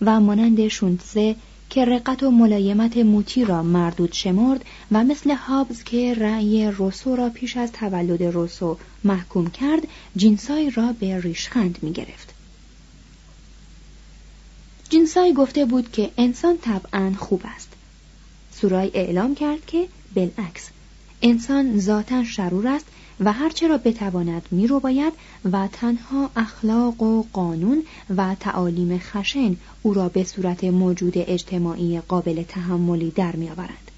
و 0.00 0.20
مانند 0.20 0.68
شونتزه 0.68 1.36
که 1.70 1.84
رقت 1.84 2.22
و 2.22 2.30
ملایمت 2.30 2.96
موتی 2.96 3.44
را 3.44 3.62
مردود 3.62 4.12
شمرد 4.12 4.64
و 4.92 5.04
مثل 5.04 5.30
هابز 5.30 5.82
که 5.82 6.14
رأی 6.14 6.70
روسو 6.70 7.16
را 7.16 7.28
پیش 7.28 7.56
از 7.56 7.72
تولد 7.72 8.22
روسو 8.22 8.78
محکوم 9.04 9.50
کرد 9.50 9.88
جینسای 10.16 10.70
را 10.70 10.92
به 10.92 11.20
ریشخند 11.20 11.78
می 11.82 11.92
گرفت. 11.92 12.34
جینسای 14.90 15.32
گفته 15.32 15.64
بود 15.64 15.92
که 15.92 16.10
انسان 16.18 16.58
طبعا 16.58 17.12
خوب 17.18 17.42
است. 17.44 17.71
سورای 18.62 18.90
اعلام 18.94 19.34
کرد 19.34 19.66
که 19.66 19.88
بالعکس 20.14 20.68
انسان 21.22 21.78
ذاتا 21.78 22.24
شرور 22.24 22.68
است 22.68 22.86
و 23.20 23.32
هرچه 23.32 23.68
را 23.68 23.78
بتواند 23.78 24.42
رو 24.68 24.80
باید 24.80 25.12
و 25.52 25.68
تنها 25.72 26.30
اخلاق 26.36 27.02
و 27.02 27.24
قانون 27.32 27.82
و 28.16 28.36
تعالیم 28.40 28.98
خشن 28.98 29.56
او 29.82 29.94
را 29.94 30.08
به 30.08 30.24
صورت 30.24 30.64
موجود 30.64 31.12
اجتماعی 31.16 32.00
قابل 32.00 32.42
تحملی 32.42 33.10
در 33.10 33.36
میآورند 33.36 33.90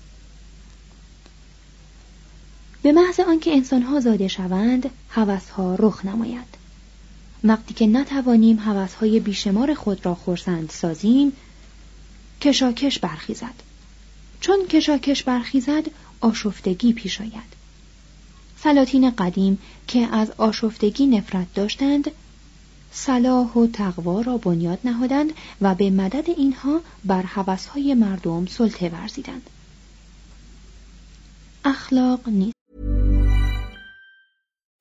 به 2.83 2.93
محض 2.93 3.21
آنکه 3.21 3.55
انسانها 3.55 4.01
زاده 4.01 4.29
شوند 4.29 4.91
هوسها 5.11 5.75
رخ 5.75 6.05
نماید. 6.05 6.55
وقتی 7.45 7.75
که 7.75 7.87
نتوانیم 7.87 8.59
هوسهای 8.59 9.21
بیشمار 9.21 9.75
خود 9.75 10.07
را 10.07 10.15
خورسند 10.15 10.71
سازیم 10.71 11.33
کشاکش 12.41 12.99
برخیزد. 12.99 13.74
چون 14.45 14.67
کشاکش 14.67 15.23
برخیزد 15.23 15.85
آشفتگی 16.21 16.93
پیش 16.93 17.21
آید. 17.21 17.55
سلاطین 18.63 19.11
قدیم 19.11 19.59
که 19.89 19.99
از 19.99 20.31
آشفتگی 20.31 21.07
نفرت 21.07 21.55
داشتند 21.55 22.11
صلاح 22.93 23.53
و 23.53 23.67
تقوا 23.67 24.21
را 24.21 24.39
بنیاد 24.39 24.79
نهادند 24.85 25.33
و 25.61 25.75
به 25.75 25.91
مدد 25.91 26.31
اینها 26.31 26.81
بر 27.05 27.23
هوسهای 27.23 27.95
مردم 27.95 28.47
سلطه 28.47 28.89
ورزیدند. 28.89 29.51
اخلاق 31.65 32.29
نیست. 32.29 32.54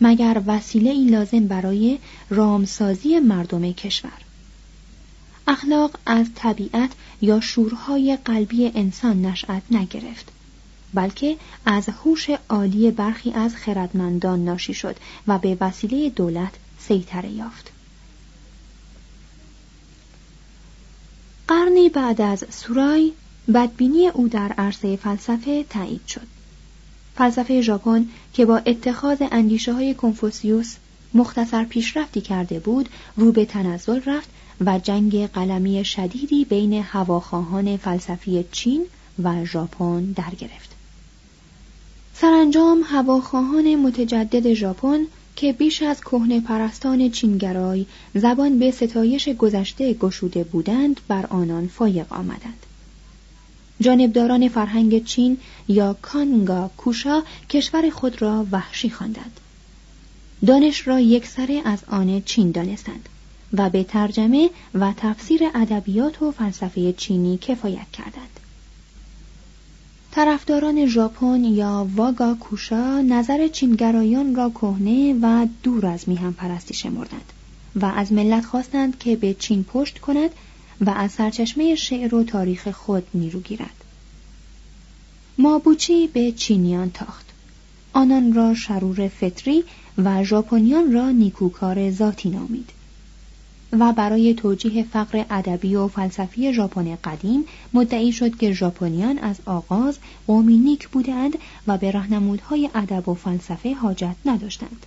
مگر 0.00 0.42
وسیله 0.46 0.90
ای 0.90 1.06
لازم 1.06 1.46
برای 1.46 1.98
رامسازی 2.30 3.18
مردم 3.18 3.72
کشور؟ 3.72 4.18
اخلاق 5.46 5.98
از 6.06 6.26
طبیعت 6.34 6.90
یا 7.22 7.40
شورهای 7.40 8.18
قلبی 8.24 8.72
انسان 8.74 9.26
نشأت 9.26 9.62
نگرفت 9.70 10.32
بلکه 10.94 11.36
از 11.66 11.88
هوش 11.88 12.30
عالی 12.48 12.90
برخی 12.90 13.32
از 13.32 13.56
خردمندان 13.56 14.44
ناشی 14.44 14.74
شد 14.74 14.96
و 15.26 15.38
به 15.38 15.56
وسیله 15.60 16.10
دولت 16.10 16.52
سیطره 16.78 17.30
یافت. 17.30 17.70
قرنی 21.48 21.88
بعد 21.88 22.20
از 22.20 22.44
سورای 22.50 23.12
بدبینی 23.54 24.08
او 24.08 24.28
در 24.28 24.52
عرصه 24.52 24.96
فلسفه 24.96 25.64
تایید 25.70 26.06
شد. 26.06 26.33
فلسفه 27.16 27.60
ژاپن 27.60 28.08
که 28.32 28.44
با 28.44 28.56
اتخاذ 28.56 29.22
اندیشه 29.32 29.72
های 29.72 29.94
کنفوسیوس 29.94 30.76
مختصر 31.14 31.64
پیشرفتی 31.64 32.20
کرده 32.20 32.58
بود 32.58 32.88
رو 33.16 33.32
به 33.32 33.44
تنزل 33.44 34.00
رفت 34.06 34.28
و 34.60 34.78
جنگ 34.78 35.26
قلمی 35.26 35.84
شدیدی 35.84 36.44
بین 36.44 36.72
هواخواهان 36.72 37.76
فلسفی 37.76 38.44
چین 38.52 38.86
و 39.22 39.44
ژاپن 39.44 40.04
در 40.04 40.34
گرفت 40.38 40.74
سرانجام 42.14 42.82
هواخواهان 42.84 43.74
متجدد 43.76 44.54
ژاپن 44.54 45.06
که 45.36 45.52
بیش 45.52 45.82
از 45.82 46.00
کهنه 46.00 46.40
پرستان 46.40 47.10
چینگرای 47.10 47.86
زبان 48.14 48.58
به 48.58 48.70
ستایش 48.70 49.28
گذشته 49.28 49.94
گشوده 49.94 50.44
بودند 50.44 51.00
بر 51.08 51.26
آنان 51.26 51.68
فایق 51.68 52.12
آمدند. 52.12 52.63
جانبداران 53.80 54.48
فرهنگ 54.48 55.04
چین 55.04 55.38
یا 55.68 55.96
کانگا 56.02 56.70
کوشا 56.76 57.22
کشور 57.50 57.90
خود 57.90 58.22
را 58.22 58.46
وحشی 58.52 58.90
خواندند. 58.90 59.40
دانش 60.46 60.88
را 60.88 61.00
یک 61.00 61.26
سره 61.26 61.62
از 61.64 61.78
آن 61.88 62.22
چین 62.24 62.50
دانستند 62.50 63.08
و 63.52 63.70
به 63.70 63.84
ترجمه 63.84 64.50
و 64.74 64.92
تفسیر 64.96 65.40
ادبیات 65.54 66.22
و 66.22 66.30
فلسفه 66.30 66.92
چینی 66.92 67.38
کفایت 67.38 67.90
کردند. 67.92 68.40
طرفداران 70.10 70.86
ژاپن 70.86 71.44
یا 71.44 71.88
واگا 71.96 72.34
کوشا 72.34 73.00
نظر 73.00 73.48
چینگرایان 73.48 74.34
را 74.34 74.50
کهنه 74.50 75.14
و 75.22 75.46
دور 75.62 75.86
از 75.86 76.08
میهم 76.08 76.32
پرستی 76.32 76.74
شمردند 76.74 77.32
و 77.76 77.84
از 77.84 78.12
ملت 78.12 78.44
خواستند 78.44 78.98
که 78.98 79.16
به 79.16 79.34
چین 79.34 79.64
پشت 79.64 79.98
کند 79.98 80.30
و 80.80 80.90
از 80.90 81.12
سرچشمه 81.12 81.74
شعر 81.74 82.14
و 82.14 82.24
تاریخ 82.24 82.68
خود 82.68 83.06
نیرو 83.14 83.40
گیرد. 83.40 83.84
مابوچی 85.38 86.06
به 86.06 86.32
چینیان 86.32 86.90
تاخت. 86.90 87.26
آنان 87.92 88.32
را 88.32 88.54
شرور 88.54 89.08
فطری 89.08 89.64
و 89.98 90.24
ژاپنیان 90.24 90.92
را 90.92 91.10
نیکوکار 91.10 91.90
ذاتی 91.90 92.30
نامید. 92.30 92.70
و 93.78 93.92
برای 93.92 94.34
توجیه 94.34 94.84
فقر 94.84 95.24
ادبی 95.30 95.74
و 95.74 95.88
فلسفی 95.88 96.54
ژاپن 96.54 96.98
قدیم 97.04 97.44
مدعی 97.72 98.12
شد 98.12 98.36
که 98.36 98.52
ژاپنیان 98.52 99.18
از 99.18 99.36
آغاز 99.46 99.98
قومی 100.26 100.56
نیک 100.56 100.88
بودند 100.88 101.38
و 101.66 101.78
به 101.78 101.90
راهنمودهای 101.90 102.70
ادب 102.74 103.08
و 103.08 103.14
فلسفه 103.14 103.74
حاجت 103.74 104.16
نداشتند. 104.24 104.86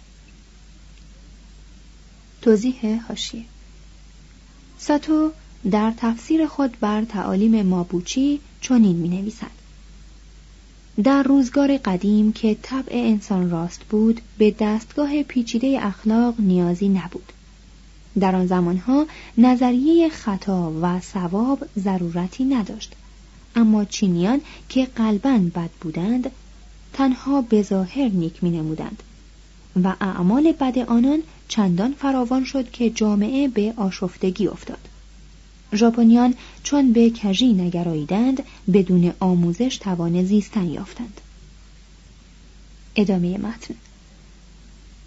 توضیح 2.41 3.01
حاشیه. 3.07 3.43
ساتو 4.77 5.31
در 5.71 5.93
تفسیر 5.97 6.47
خود 6.47 6.77
بر 6.79 7.05
تعالیم 7.05 7.61
مابوچی 7.61 8.39
چنین 8.61 8.95
می 8.95 9.09
نویسد 9.09 9.57
در 11.03 11.23
روزگار 11.23 11.77
قدیم 11.77 12.33
که 12.33 12.57
طبع 12.61 12.91
انسان 12.91 13.49
راست 13.49 13.81
بود 13.83 14.21
به 14.37 14.55
دستگاه 14.59 15.23
پیچیده 15.23 15.79
اخلاق 15.81 16.35
نیازی 16.39 16.89
نبود. 16.89 17.33
در 18.19 18.35
آن 18.35 18.47
زمانها 18.47 19.07
نظریه 19.37 20.09
خطا 20.09 20.73
و 20.81 20.99
ثواب 20.99 21.65
ضرورتی 21.79 22.45
نداشت. 22.45 22.93
اما 23.55 23.85
چینیان 23.85 24.41
که 24.69 24.85
قلبا 24.85 25.37
بد 25.55 25.69
بودند 25.81 26.31
تنها 26.93 27.41
به 27.41 27.61
ظاهر 27.61 28.09
نیک 28.09 28.43
می 28.43 28.49
نمودند 28.49 29.03
و 29.83 29.95
اعمال 30.01 30.51
بد 30.51 30.77
آنان 30.79 31.19
چندان 31.47 31.93
فراوان 31.93 32.43
شد 32.43 32.71
که 32.71 32.89
جامعه 32.89 33.47
به 33.47 33.73
آشفتگی 33.77 34.47
افتاد. 34.47 34.86
ژاپنیان 35.75 36.33
چون 36.63 36.93
به 36.93 37.09
کژی 37.09 37.53
نگراییدند 37.53 38.43
بدون 38.73 39.13
آموزش 39.19 39.77
توان 39.77 40.23
زیستن 40.23 40.69
یافتند. 40.69 41.21
ادامه 42.95 43.37
متن. 43.37 43.75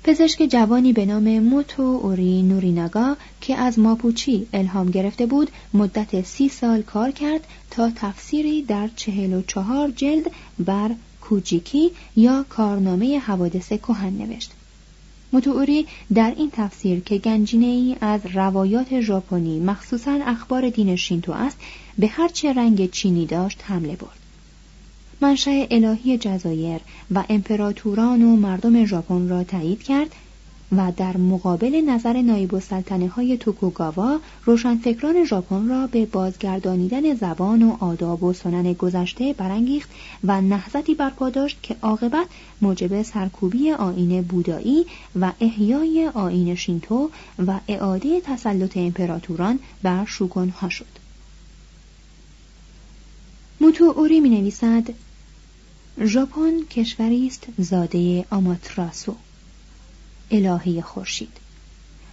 پزشک 0.05 0.43
جوانی 0.43 0.93
به 0.93 1.07
نام 1.07 1.39
موتو 1.39 1.83
اوری 1.83 2.43
نوریناگا 2.43 3.17
که 3.41 3.57
از 3.57 3.79
ماپوچی 3.79 4.47
الهام 4.53 4.91
گرفته 4.91 5.27
بود 5.27 5.51
مدت 5.75 6.25
سی 6.25 6.49
سال 6.49 6.83
کار 6.83 7.11
کرد 7.11 7.47
تا 7.71 7.91
تفسیری 7.97 8.63
در 8.63 8.89
چهل 8.97 9.33
و 9.33 9.43
چهار 9.43 9.91
جلد 9.91 10.31
بر 10.59 10.91
کوجیکی 11.21 11.91
یا 12.17 12.45
کارنامه 12.49 13.19
حوادث 13.19 13.69
کهن 13.69 14.13
نوشت. 14.13 14.53
متوری 15.33 15.87
در 16.15 16.35
این 16.37 16.51
تفسیر 16.53 17.01
که 17.01 17.19
گنجینه 17.19 17.67
ای 17.67 17.97
از 18.01 18.21
روایات 18.35 19.01
ژاپنی 19.01 19.61
مخصوصا 19.61 20.19
اخبار 20.27 20.71
دین 20.71 20.97
شینتو 20.97 21.33
است 21.33 21.59
به 21.99 22.07
هر 22.07 22.29
چه 22.29 22.53
رنگ 22.53 22.91
چینی 22.91 23.27
داشت 23.27 23.61
حمله 23.65 23.97
برد. 23.97 24.19
منشأ 25.21 25.67
الهی 25.71 26.19
جزایر 26.19 26.81
و 27.15 27.25
امپراتوران 27.29 28.23
و 28.23 28.37
مردم 28.37 28.85
ژاپن 28.85 29.29
را 29.29 29.45
تایید 29.45 29.83
کرد 29.83 30.15
و 30.73 30.93
در 30.97 31.17
مقابل 31.17 31.81
نظر 31.81 32.23
نایب 32.23 32.55
السلطنه 32.55 33.09
های 33.09 33.37
توکوگاوا 33.37 34.21
روشنفکران 34.45 35.25
ژاپن 35.25 35.69
را 35.69 35.87
به 35.87 36.07
بازگردانیدن 36.07 37.15
زبان 37.15 37.63
و 37.63 37.77
آداب 37.81 38.23
و 38.23 38.33
سنن 38.33 38.73
گذشته 38.73 39.33
برانگیخت 39.33 39.91
و 40.25 40.41
نهضتی 40.41 40.95
برپا 40.95 41.31
داشت 41.31 41.59
که 41.63 41.77
عاقبت 41.83 42.27
موجب 42.61 43.03
سرکوبی 43.03 43.73
آین 43.73 44.23
بودایی 44.23 44.87
و 45.21 45.33
احیای 45.41 46.11
آین 46.15 46.55
شینتو 46.55 47.11
و 47.47 47.61
اعاده 47.69 48.21
تسلط 48.21 48.77
امپراتوران 48.77 49.59
بر 49.83 50.05
شوگونها 50.05 50.69
شد. 50.69 51.01
موتو 53.61 53.85
اوری 53.85 54.21
می 54.21 54.29
نویسد 54.29 54.89
ژاپن 56.05 56.61
کشوری 56.71 57.27
است 57.27 57.47
زاده 57.59 58.25
آماتراسو. 58.31 59.15
الهه 60.31 60.81
خورشید 60.81 61.37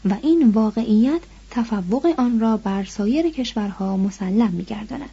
و 0.06 0.16
این 0.24 0.50
واقعیت 0.50 1.22
تفوق 1.52 2.06
آن 2.18 2.40
را 2.40 2.58
بر 2.58 2.86
سایر 2.86 3.30
کشورها 3.30 3.98
مسلم 3.98 4.52
می‌گرداند. 4.52 5.10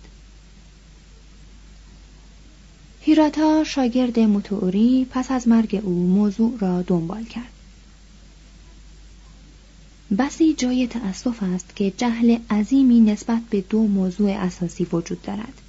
هیراتا 3.00 3.64
شاگرد 3.64 4.18
موتوری 4.18 5.06
پس 5.10 5.30
از 5.30 5.48
مرگ 5.48 5.80
او 5.82 6.06
موضوع 6.06 6.58
را 6.58 6.82
دنبال 6.82 7.24
کرد. 7.24 7.52
بسی 10.18 10.54
جای 10.54 10.86
تأسف 10.86 11.42
است 11.42 11.76
که 11.76 11.92
جهل 11.96 12.38
عظیمی 12.50 13.00
نسبت 13.00 13.42
به 13.50 13.60
دو 13.60 13.86
موضوع 13.86 14.30
اساسی 14.30 14.84
وجود 14.92 15.22
دارد. 15.22 15.60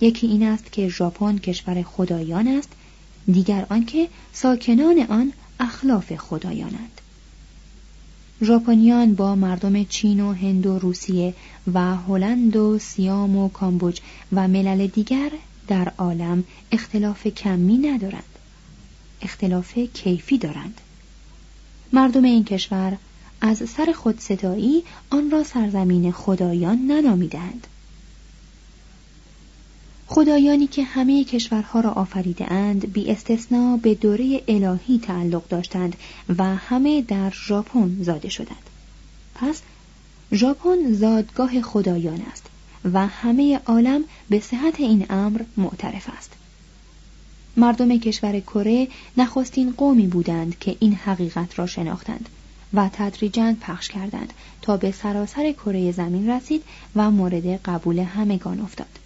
یکی 0.00 0.26
این 0.26 0.42
است 0.42 0.72
که 0.72 0.88
ژاپن 0.88 1.38
کشور 1.38 1.82
خدایان 1.82 2.48
است، 2.48 2.68
دیگر 3.26 3.66
آنکه 3.70 4.08
ساکنان 4.32 5.06
آن 5.08 5.32
اخلاف 5.60 6.16
خدایانند. 6.16 7.00
ژاپنیان 8.42 9.14
با 9.14 9.34
مردم 9.34 9.84
چین 9.84 10.20
و 10.20 10.32
هند 10.32 10.66
و 10.66 10.78
روسیه 10.78 11.34
و 11.74 11.96
هلند 11.96 12.56
و 12.56 12.78
سیام 12.78 13.36
و 13.36 13.48
کامبوج 13.48 14.00
و 14.32 14.48
ملل 14.48 14.86
دیگر 14.86 15.30
در 15.68 15.92
عالم 15.98 16.44
اختلاف 16.72 17.26
کمی 17.26 17.78
ندارند. 17.78 18.38
اختلاف 19.22 19.78
کیفی 19.78 20.38
دارند. 20.38 20.80
مردم 21.92 22.24
این 22.24 22.44
کشور 22.44 22.96
از 23.40 23.70
سر 23.70 23.92
خودستایی 23.92 24.84
آن 25.10 25.30
را 25.30 25.44
سرزمین 25.44 26.12
خدایان 26.12 26.78
ننامیدند 26.78 27.66
خدایانی 30.14 30.66
که 30.66 30.84
همه 30.84 31.24
کشورها 31.24 31.80
را 31.80 31.90
آفریده 31.90 32.52
اند 32.52 32.92
بی 32.92 33.10
استثنا 33.10 33.76
به 33.76 33.94
دوره 33.94 34.42
الهی 34.48 34.98
تعلق 34.98 35.48
داشتند 35.48 35.96
و 36.38 36.44
همه 36.44 37.02
در 37.02 37.32
ژاپن 37.46 37.96
زاده 38.00 38.28
شدند. 38.28 38.70
پس 39.34 39.62
ژاپن 40.32 40.92
زادگاه 40.92 41.60
خدایان 41.60 42.20
است 42.32 42.46
و 42.92 43.06
همه 43.06 43.60
عالم 43.66 44.04
به 44.28 44.40
صحت 44.40 44.80
این 44.80 45.06
امر 45.10 45.40
معترف 45.56 46.10
است. 46.16 46.32
مردم 47.56 47.98
کشور 47.98 48.40
کره 48.40 48.88
نخستین 49.16 49.74
قومی 49.76 50.06
بودند 50.06 50.58
که 50.58 50.76
این 50.80 50.94
حقیقت 50.94 51.58
را 51.58 51.66
شناختند 51.66 52.28
و 52.74 52.90
تدریجا 52.92 53.54
پخش 53.60 53.88
کردند 53.88 54.32
تا 54.62 54.76
به 54.76 54.92
سراسر 54.92 55.52
کره 55.52 55.92
زمین 55.92 56.30
رسید 56.30 56.62
و 56.96 57.10
مورد 57.10 57.46
قبول 57.46 57.98
همگان 57.98 58.60
افتاد. 58.60 59.03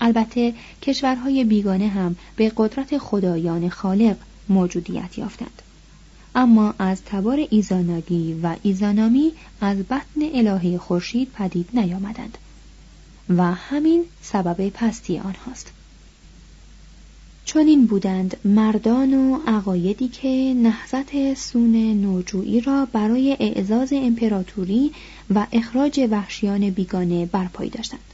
البته 0.00 0.54
کشورهای 0.82 1.44
بیگانه 1.44 1.88
هم 1.88 2.16
به 2.36 2.52
قدرت 2.56 2.98
خدایان 2.98 3.68
خالق 3.68 4.16
موجودیت 4.48 5.18
یافتند. 5.18 5.62
اما 6.34 6.74
از 6.78 7.02
تبار 7.06 7.46
ایزاناگی 7.50 8.40
و 8.42 8.56
ایزانامی 8.62 9.32
از 9.60 9.78
بطن 9.78 10.22
الهه 10.34 10.78
خورشید 10.78 11.28
پدید 11.32 11.68
نیامدند. 11.74 12.38
و 13.28 13.42
همین 13.52 14.04
سبب 14.22 14.68
پستی 14.68 15.18
آنهاست. 15.18 15.70
چون 17.44 17.66
این 17.66 17.86
بودند 17.86 18.36
مردان 18.44 19.14
و 19.14 19.38
عقایدی 19.46 20.08
که 20.08 20.54
نهضت 20.56 21.34
سون 21.34 21.76
نوجویی 22.00 22.60
را 22.60 22.88
برای 22.92 23.36
اعزاز 23.40 23.92
امپراتوری 23.92 24.92
و 25.34 25.46
اخراج 25.52 26.08
وحشیان 26.10 26.70
بیگانه 26.70 27.26
برپایی 27.26 27.70
داشتند. 27.70 28.13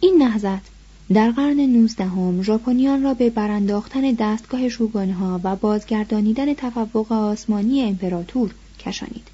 این 0.00 0.22
نهضت 0.22 0.60
در 1.12 1.30
قرن 1.30 1.60
نوزدهم 1.60 2.42
ژاپنیان 2.42 3.02
را 3.02 3.14
به 3.14 3.30
برانداختن 3.30 4.12
دستگاه 4.12 4.68
شوگانها 4.68 5.40
و 5.44 5.56
بازگردانیدن 5.56 6.54
تفوق 6.54 7.12
آسمانی 7.12 7.82
امپراتور 7.82 8.54
کشانید 8.78 9.28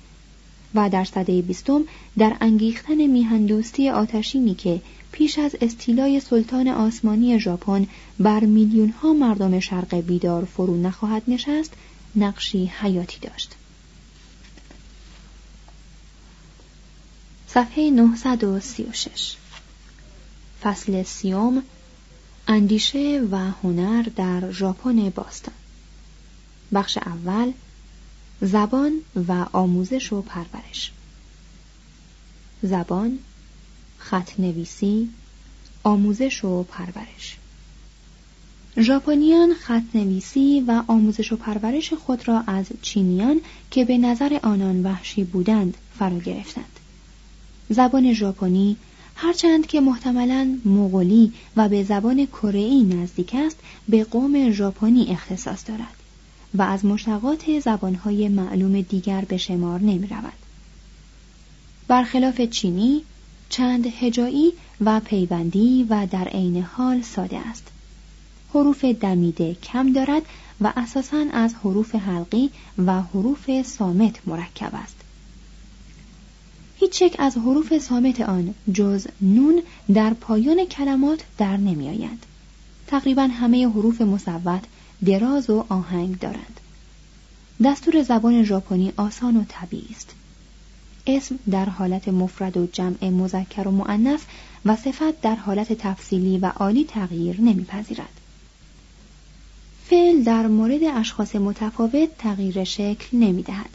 و 0.75 0.91
در 0.91 1.05
سده 1.05 1.43
بیستم 1.43 1.85
در 2.19 2.37
انگیختن 2.41 3.07
میهندوستی 3.07 3.91
آتشینی 3.91 4.55
که 4.55 4.81
پیش 5.13 5.39
از 5.39 5.57
استیلای 5.61 6.21
سلطان 6.21 6.69
آسمانی 6.69 7.41
ژاپن 7.41 7.87
بر 8.19 8.41
میلیونها 8.41 9.13
مردم 9.13 9.61
شرق 9.61 9.95
بیدار 9.95 10.45
فرو 10.45 10.77
نخواهد 10.77 11.23
نشست 11.29 11.73
نقشی 12.17 12.73
حیاتی 12.81 13.19
داشت. 13.21 13.55
صفحه 17.49 17.91
936 17.91 19.37
فصل 20.67 21.03
سیوم 21.03 21.63
اندیشه 22.49 23.29
و 23.31 23.37
هنر 23.37 24.03
در 24.17 24.51
ژاپن 24.51 25.11
باستان. 25.11 25.55
بخش 26.73 26.99
اول 26.99 27.53
زبان 28.41 28.93
و 29.29 29.47
آموزش 29.53 30.13
و 30.13 30.23
پرورش. 30.23 30.93
زبان 32.63 33.19
خط 33.99 34.41
نویسی 34.41 35.09
آموزش 35.83 36.45
و 36.45 36.63
پرورش. 36.63 37.37
ژاپنیان 38.81 39.55
خط 39.55 39.83
نویسی 39.95 40.65
و 40.67 40.83
آموزش 40.87 41.33
و 41.33 41.37
پرورش 41.37 41.93
خود 41.93 42.29
را 42.29 42.41
از 42.47 42.67
چینیان 42.83 43.41
که 43.71 43.85
به 43.85 43.99
نظر 43.99 44.39
آنان 44.43 44.83
وحشی 44.83 45.25
بودند 45.25 45.77
فرا 45.99 46.19
گرفتند. 46.19 46.81
زبان 47.69 48.13
ژاپنی 48.13 48.77
هرچند 49.19 49.67
که 49.67 49.81
محتملا 49.81 50.59
مغولی 50.65 51.33
و 51.57 51.69
به 51.69 51.83
زبان 51.83 52.27
کره 52.27 52.83
نزدیک 52.83 53.35
است 53.35 53.57
به 53.89 54.05
قوم 54.05 54.51
ژاپنی 54.51 55.07
اختصاص 55.11 55.69
دارد 55.69 55.95
و 56.55 56.63
از 56.63 56.85
مشتقات 56.85 57.61
زبانهای 57.61 58.29
معلوم 58.29 58.81
دیگر 58.81 59.25
به 59.29 59.37
شمار 59.37 59.81
نمی 59.81 60.07
رود. 60.07 60.33
برخلاف 61.89 62.41
چینی 62.41 63.03
چند 63.49 63.87
هجایی 63.87 64.53
و 64.81 65.01
پیوندی 65.01 65.87
و 65.91 66.07
در 66.11 66.29
عین 66.29 66.63
حال 66.63 67.03
ساده 67.03 67.39
است 67.39 67.67
حروف 68.55 68.85
دمیده 68.85 69.55
کم 69.55 69.93
دارد 69.93 70.23
و 70.61 70.73
اساساً 70.77 71.25
از 71.33 71.55
حروف 71.55 71.95
حلقی 71.95 72.51
و 72.79 73.03
حروف 73.03 73.63
سامت 73.63 74.29
مرکب 74.29 74.71
است 74.75 74.97
هیچ 76.79 77.03
یک 77.03 77.17
از 77.19 77.37
حروف 77.37 77.79
سامت 77.79 78.21
آن 78.21 78.55
جز 78.73 79.07
نون 79.21 79.63
در 79.95 80.15
پایان 80.15 80.65
کلمات 80.65 81.25
در 81.39 81.57
نمی 81.57 81.89
آیند. 81.89 82.27
تقریبا 82.87 83.23
همه 83.23 83.69
حروف 83.69 84.01
مصوت 84.01 84.65
دراز 85.07 85.51
و 85.51 85.65
آهنگ 85.69 86.19
دارند. 86.19 86.61
دستور 87.65 88.03
زبان 88.03 88.45
ژاپنی 88.45 88.93
آسان 88.97 89.37
و 89.37 89.45
طبیعی 89.49 89.89
است. 89.91 90.15
اسم 91.07 91.39
در 91.51 91.65
حالت 91.65 92.09
مفرد 92.09 92.57
و 92.57 92.67
جمع 92.67 93.09
مذکر 93.09 93.69
و 93.69 93.71
مؤنث 93.71 94.21
و 94.65 94.77
صفت 94.77 95.21
در 95.21 95.35
حالت 95.35 95.73
تفصیلی 95.73 96.39
و 96.39 96.47
عالی 96.47 96.85
تغییر 96.85 97.41
نمیپذیرد. 97.41 98.21
فعل 99.91 100.23
در 100.23 100.47
مورد 100.47 100.85
اشخاص 100.85 101.37
متفاوت 101.37 102.19
تغییر 102.19 102.65
شکل 102.65 103.17
نمی 103.17 103.43
دهد. 103.43 103.71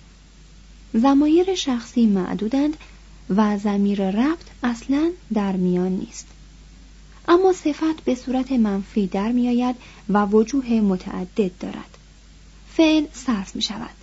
زمایر 0.93 1.55
شخصی 1.55 2.05
معدودند 2.05 2.77
و 3.37 3.57
زمیر 3.57 4.09
ربط 4.09 4.45
اصلا 4.63 5.11
در 5.33 5.55
میان 5.55 5.91
نیست. 5.91 6.27
اما 7.27 7.53
صفت 7.53 8.03
به 8.05 8.15
صورت 8.15 8.51
منفی 8.51 9.07
در 9.07 9.31
میآید 9.31 9.75
و 10.09 10.25
وجوه 10.25 10.69
متعدد 10.73 11.51
دارد. 11.59 11.97
فعل 12.69 13.05
صرف 13.13 13.55
می 13.55 13.61
شود. 13.61 13.95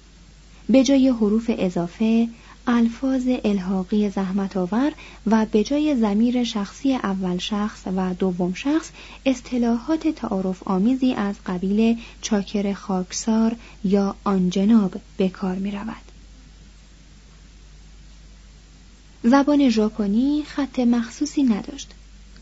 به 0.69 0.85
جای 0.85 1.09
حروف 1.09 1.51
اضافه 1.59 2.29
الفاظ 2.67 3.29
الحاقی 3.45 4.11
زحمت 4.11 4.57
آور 4.57 4.93
و 5.27 5.47
به 5.47 5.65
جای 5.65 5.97
زمیر 5.97 6.45
شخصی 6.45 6.95
اول 6.95 7.39
شخص 7.39 7.81
و 7.97 8.15
دوم 8.15 8.55
شخص 8.55 8.91
اصطلاحات 9.27 10.09
تعارف 10.09 10.63
آمیزی 10.69 11.15
از 11.15 11.35
قبیل 11.47 11.99
چاکر 12.23 12.73
خاکسار 12.73 13.57
یا 13.85 14.15
آنجناب 14.25 14.97
به 15.17 15.29
کار 15.29 15.55
می 15.55 15.71
رود. 15.71 16.08
زبان 19.23 19.69
ژاپنی 19.69 20.43
خط 20.47 20.79
مخصوصی 20.79 21.43
نداشت. 21.43 21.91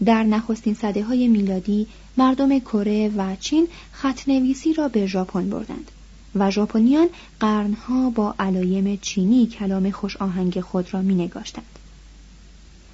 در 0.04 0.22
نخستین 0.22 0.74
صده 0.74 1.02
های 1.04 1.28
میلادی 1.28 1.86
مردم 2.16 2.58
کره 2.58 3.08
و 3.16 3.36
چین 3.40 3.68
خط 3.92 4.28
نویسی 4.28 4.72
را 4.72 4.88
به 4.88 5.06
ژاپن 5.06 5.50
بردند. 5.50 5.90
و 6.34 6.50
ژاپنیان 6.50 7.08
قرنها 7.40 8.10
با 8.10 8.34
علایم 8.38 8.98
چینی 9.02 9.46
کلام 9.46 9.90
خوش 9.90 10.16
آهنگ 10.16 10.60
خود 10.60 10.94
را 10.94 11.02
می 11.02 11.14
نگاشتند. 11.14 11.78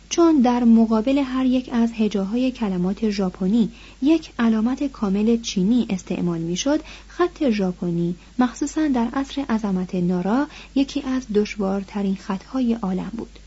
چون 0.08 0.40
در 0.40 0.64
مقابل 0.64 1.18
هر 1.18 1.46
یک 1.46 1.70
از 1.72 1.92
هجاهای 1.92 2.50
کلمات 2.50 3.10
ژاپنی 3.10 3.70
یک 4.02 4.32
علامت 4.38 4.84
کامل 4.86 5.40
چینی 5.40 5.86
استعمال 5.90 6.40
می‌شد 6.40 6.80
خط 7.08 7.50
ژاپنی 7.50 8.14
مخصوصا 8.38 8.88
در 8.88 9.08
عصر 9.12 9.44
عظمت 9.48 9.94
نارا 9.94 10.46
یکی 10.74 11.02
از 11.02 11.22
دشوارترین 11.34 12.16
خطهای 12.16 12.74
عالم 12.74 13.12
بود 13.16 13.38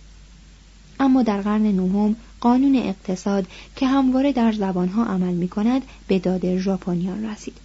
اما 1.00 1.24
در 1.24 1.42
قرن 1.42 1.62
نهم 1.62 2.16
قانون 2.40 2.76
اقتصاد 2.76 3.46
که 3.76 3.88
همواره 3.88 4.32
در 4.32 4.52
زبانها 4.52 5.06
عمل 5.06 5.34
می 5.34 5.48
کند 5.48 5.82
به 6.08 6.20
داد 6.20 6.58
ژاپنیان 6.58 7.26
رسید 7.26 7.58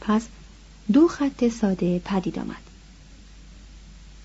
پس 0.00 0.26
دو 0.92 1.08
خط 1.08 1.48
ساده 1.48 1.98
پدید 1.98 2.38
آمد. 2.38 2.56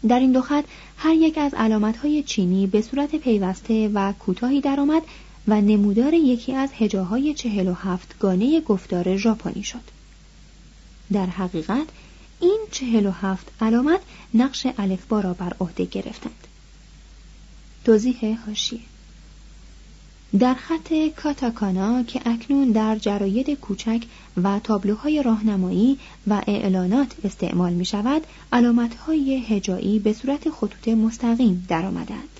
در 0.07 0.19
این 0.19 0.31
دو 0.31 0.41
خط 0.41 0.65
هر 0.97 1.13
یک 1.13 1.37
از 1.37 1.53
علامتهای 1.53 2.23
چینی 2.23 2.67
به 2.67 2.81
صورت 2.81 3.15
پیوسته 3.15 3.89
و 3.93 4.13
کوتاهی 4.13 4.61
درآمد 4.61 5.03
و 5.47 5.61
نمودار 5.61 6.13
یکی 6.13 6.53
از 6.53 6.69
هجاهای 6.79 7.33
چهل 7.33 7.67
و 7.67 7.73
هفت 7.73 8.19
گانه 8.19 8.61
گفتار 8.61 9.17
ژاپنی 9.17 9.63
شد. 9.63 9.83
در 11.13 11.25
حقیقت 11.25 11.87
این 12.39 12.59
چهل 12.71 13.05
و 13.05 13.11
هفت 13.11 13.51
علامت 13.61 13.99
نقش 14.33 14.67
الفبا 14.77 15.19
را 15.19 15.33
بر 15.33 15.53
عهده 15.59 15.85
گرفتند. 15.85 16.40
توضیح 17.85 18.39
هاشیه 18.47 18.79
در 20.39 20.53
خط 20.53 20.93
کاتاکانا 21.15 22.03
که 22.03 22.21
اکنون 22.25 22.71
در 22.71 22.95
جراید 22.95 23.49
کوچک 23.49 24.03
و 24.43 24.59
تابلوهای 24.59 25.23
راهنمایی 25.23 25.99
و 26.27 26.41
اعلانات 26.47 27.15
استعمال 27.23 27.73
می 27.73 27.85
شود 27.85 28.21
علامتهای 28.53 29.43
هجایی 29.47 29.99
به 29.99 30.13
صورت 30.13 30.49
خطوط 30.49 30.87
مستقیم 30.87 31.65
درآمدند. 31.69 32.39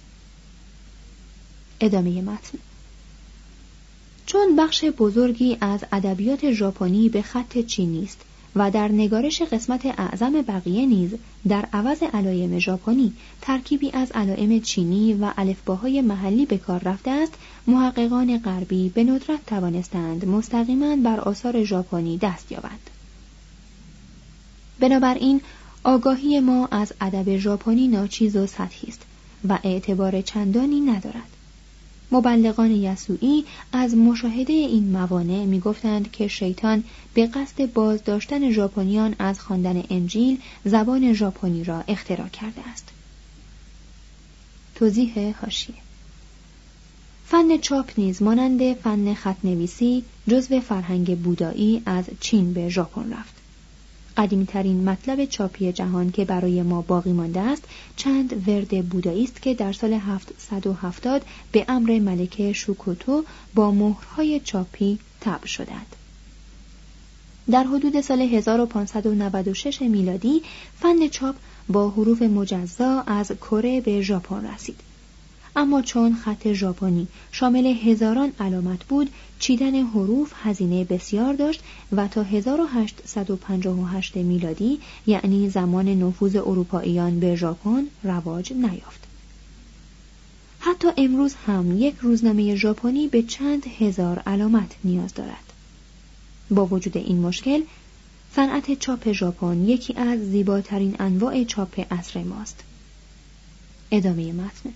ادامه 1.80 2.22
متن 2.22 2.58
چون 4.26 4.56
بخش 4.56 4.86
بزرگی 4.86 5.58
از 5.62 5.80
ادبیات 5.92 6.52
ژاپنی 6.52 7.10
به 7.10 7.22
خط 7.22 7.58
چینی 7.58 8.04
است 8.04 8.22
و 8.56 8.72
در 8.72 8.88
نگارش 8.88 9.42
قسمت 9.42 9.86
اعظم 9.86 10.42
بقیه 10.42 10.86
نیز 10.86 11.12
در 11.48 11.66
عوض 11.74 12.04
علایم 12.04 12.60
ژاپنی 12.60 13.14
ترکیبی 13.42 13.92
از 13.92 14.12
علائم 14.12 14.60
چینی 14.60 15.14
و 15.14 15.32
الفباهای 15.38 16.02
محلی 16.02 16.46
به 16.46 16.58
کار 16.58 16.82
رفته 16.84 17.12
است 17.12 17.34
محققان 17.68 18.38
غربی 18.38 18.90
به 18.90 19.04
ندرت 19.04 19.46
توانستند 19.46 20.26
مستقیما 20.26 20.96
بر 20.96 21.20
آثار 21.20 21.64
ژاپنی 21.64 22.18
دست 22.18 22.52
یابند. 22.52 22.90
بنابراین 24.80 25.42
آگاهی 25.84 26.40
ما 26.40 26.68
از 26.72 26.94
ادب 27.02 27.38
ژاپنی 27.38 27.88
ناچیز 27.88 28.36
و 28.36 28.48
سطحی 28.48 28.88
است 28.88 29.02
و 29.50 29.60
اعتبار 29.64 30.22
چندانی 30.22 30.80
ندارد. 30.80 31.41
مبلغان 32.12 32.72
یسوعی 32.72 33.46
از 33.74 33.96
مشاهده 33.96 34.54
این 34.54 34.92
موانع 34.92 35.46
می‌گفتند 35.46 36.12
که 36.12 36.28
شیطان 36.28 36.84
به 37.14 37.28
قصد 37.28 37.74
بازداشتن 37.74 38.52
ژاپنیان 38.52 39.16
از 39.20 39.40
خواندن 39.40 39.84
انجیل 39.90 40.38
زبان 40.66 41.14
ژاپنی 41.14 41.64
را 41.64 41.84
اختراع 41.88 42.28
کرده 42.28 42.70
است. 42.70 42.88
توضیح 44.76 45.36
حاشیه 45.42 45.76
فن 47.26 47.58
چاپ 47.58 47.92
نیز 47.98 48.22
مانند 48.22 48.74
فن 48.74 49.14
خطنویسی 49.14 50.04
جزو 50.28 50.60
فرهنگ 50.60 51.18
بودایی 51.20 51.82
از 51.86 52.06
چین 52.20 52.54
به 52.54 52.70
ژاپن 52.70 53.14
رفت. 53.14 53.41
قدیمیترین 54.18 54.90
مطلب 54.90 55.26
چاپی 55.26 55.72
جهان 55.72 56.12
که 56.12 56.26
برای 56.26 56.62
ما 56.62 56.82
باقی 56.82 57.14
مانده 57.14 57.40
است 57.40 57.64
چند 57.96 58.48
ورد 58.48 58.86
بودایی 58.86 59.24
است 59.24 59.42
که 59.42 59.54
در 59.54 59.74
سال 59.74 59.94
770 59.94 61.22
به 61.52 61.66
امر 61.68 62.00
ملکه 62.00 62.54
شوکوتو 62.54 63.24
با 63.56 63.72
مهرهای 63.72 64.40
چاپی 64.40 65.00
طبع 65.20 65.46
شدند. 65.46 65.96
در 67.52 67.64
حدود 67.64 68.02
سال 68.02 68.22
1596 68.22 69.82
میلادی 69.82 70.42
فن 70.80 71.08
چاپ 71.08 71.36
با 71.70 71.90
حروف 71.90 72.22
مجزا 72.22 73.02
از 73.08 73.32
کره 73.32 73.82
به 73.82 74.02
ژاپن 74.02 74.54
رسید. 74.54 74.80
اما 75.56 75.82
چون 75.82 76.16
خط 76.16 76.54
ژاپنی 76.54 77.08
شامل 77.32 77.66
هزاران 77.66 78.32
علامت 78.40 78.84
بود 78.84 79.10
چیدن 79.42 79.76
حروف 79.76 80.34
هزینه 80.36 80.84
بسیار 80.84 81.34
داشت 81.34 81.64
و 81.92 82.08
تا 82.08 82.24
1858 82.24 84.18
میلادی 84.18 84.80
یعنی 85.08 85.50
زمان 85.50 85.88
نفوذ 85.88 86.36
اروپاییان 86.36 87.20
به 87.20 87.36
ژاپن 87.36 87.84
رواج 88.04 88.54
نیافت. 88.54 89.08
حتی 90.60 90.88
امروز 90.98 91.36
هم 91.48 91.78
یک 91.82 91.96
روزنامه 92.02 92.56
ژاپنی 92.56 93.08
به 93.08 93.24
چند 93.24 93.68
هزار 93.80 94.20
علامت 94.20 94.76
نیاز 94.84 95.14
دارد. 95.14 95.54
با 96.52 96.66
وجود 96.66 96.98
این 96.98 97.20
مشکل 97.20 97.62
صنعت 98.36 98.80
چاپ 98.80 99.12
ژاپن 99.12 99.64
یکی 99.70 99.94
از 99.94 100.20
زیباترین 100.20 100.96
انواع 101.00 101.44
چاپ 101.44 101.94
عصر 101.94 102.24
ماست. 102.24 102.64
ادامه 103.92 104.34
متن. 104.34 104.74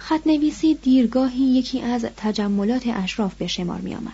خطنویسی 0.00 0.74
دیرگاهی 0.74 1.44
یکی 1.44 1.80
از 1.80 2.06
تجملات 2.16 2.82
اشراف 2.86 3.34
به 3.34 3.46
شمار 3.46 3.80
می 3.80 3.94
آمد. 3.94 4.12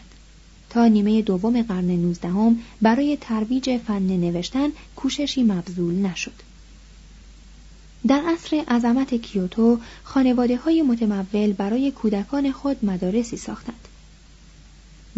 تا 0.71 0.87
نیمه 0.87 1.23
دوم 1.23 1.63
قرن 1.63 1.91
نوزدهم 1.91 2.59
برای 2.83 3.19
ترویج 3.21 3.77
فن 3.77 4.03
نوشتن 4.03 4.69
کوششی 4.97 5.43
مبذول 5.43 5.95
نشد. 5.95 6.33
در 8.07 8.23
عصر 8.27 8.65
عظمت 8.69 9.15
کیوتو 9.15 9.79
خانواده 10.05 10.57
های 10.57 10.83
متمول 10.83 11.53
برای 11.53 11.91
کودکان 11.91 12.53
خود 12.53 12.85
مدارسی 12.85 13.37
ساختند. 13.37 13.89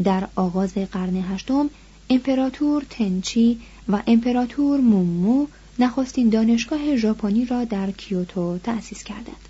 در 0.05 0.29
آغاز 0.37 0.75
قرن 0.75 1.17
هشتم 1.17 1.71
امپراتور 2.11 2.87
تنچی 2.91 3.61
و 3.89 4.03
امپراتور 4.07 4.81
مومو 4.81 5.47
نخستین 5.79 6.29
دانشگاه 6.29 6.97
ژاپنی 6.97 7.45
را 7.45 7.65
در 7.65 7.91
کیوتو 7.91 8.59
تأسیس 8.59 9.03
کردند. 9.03 9.48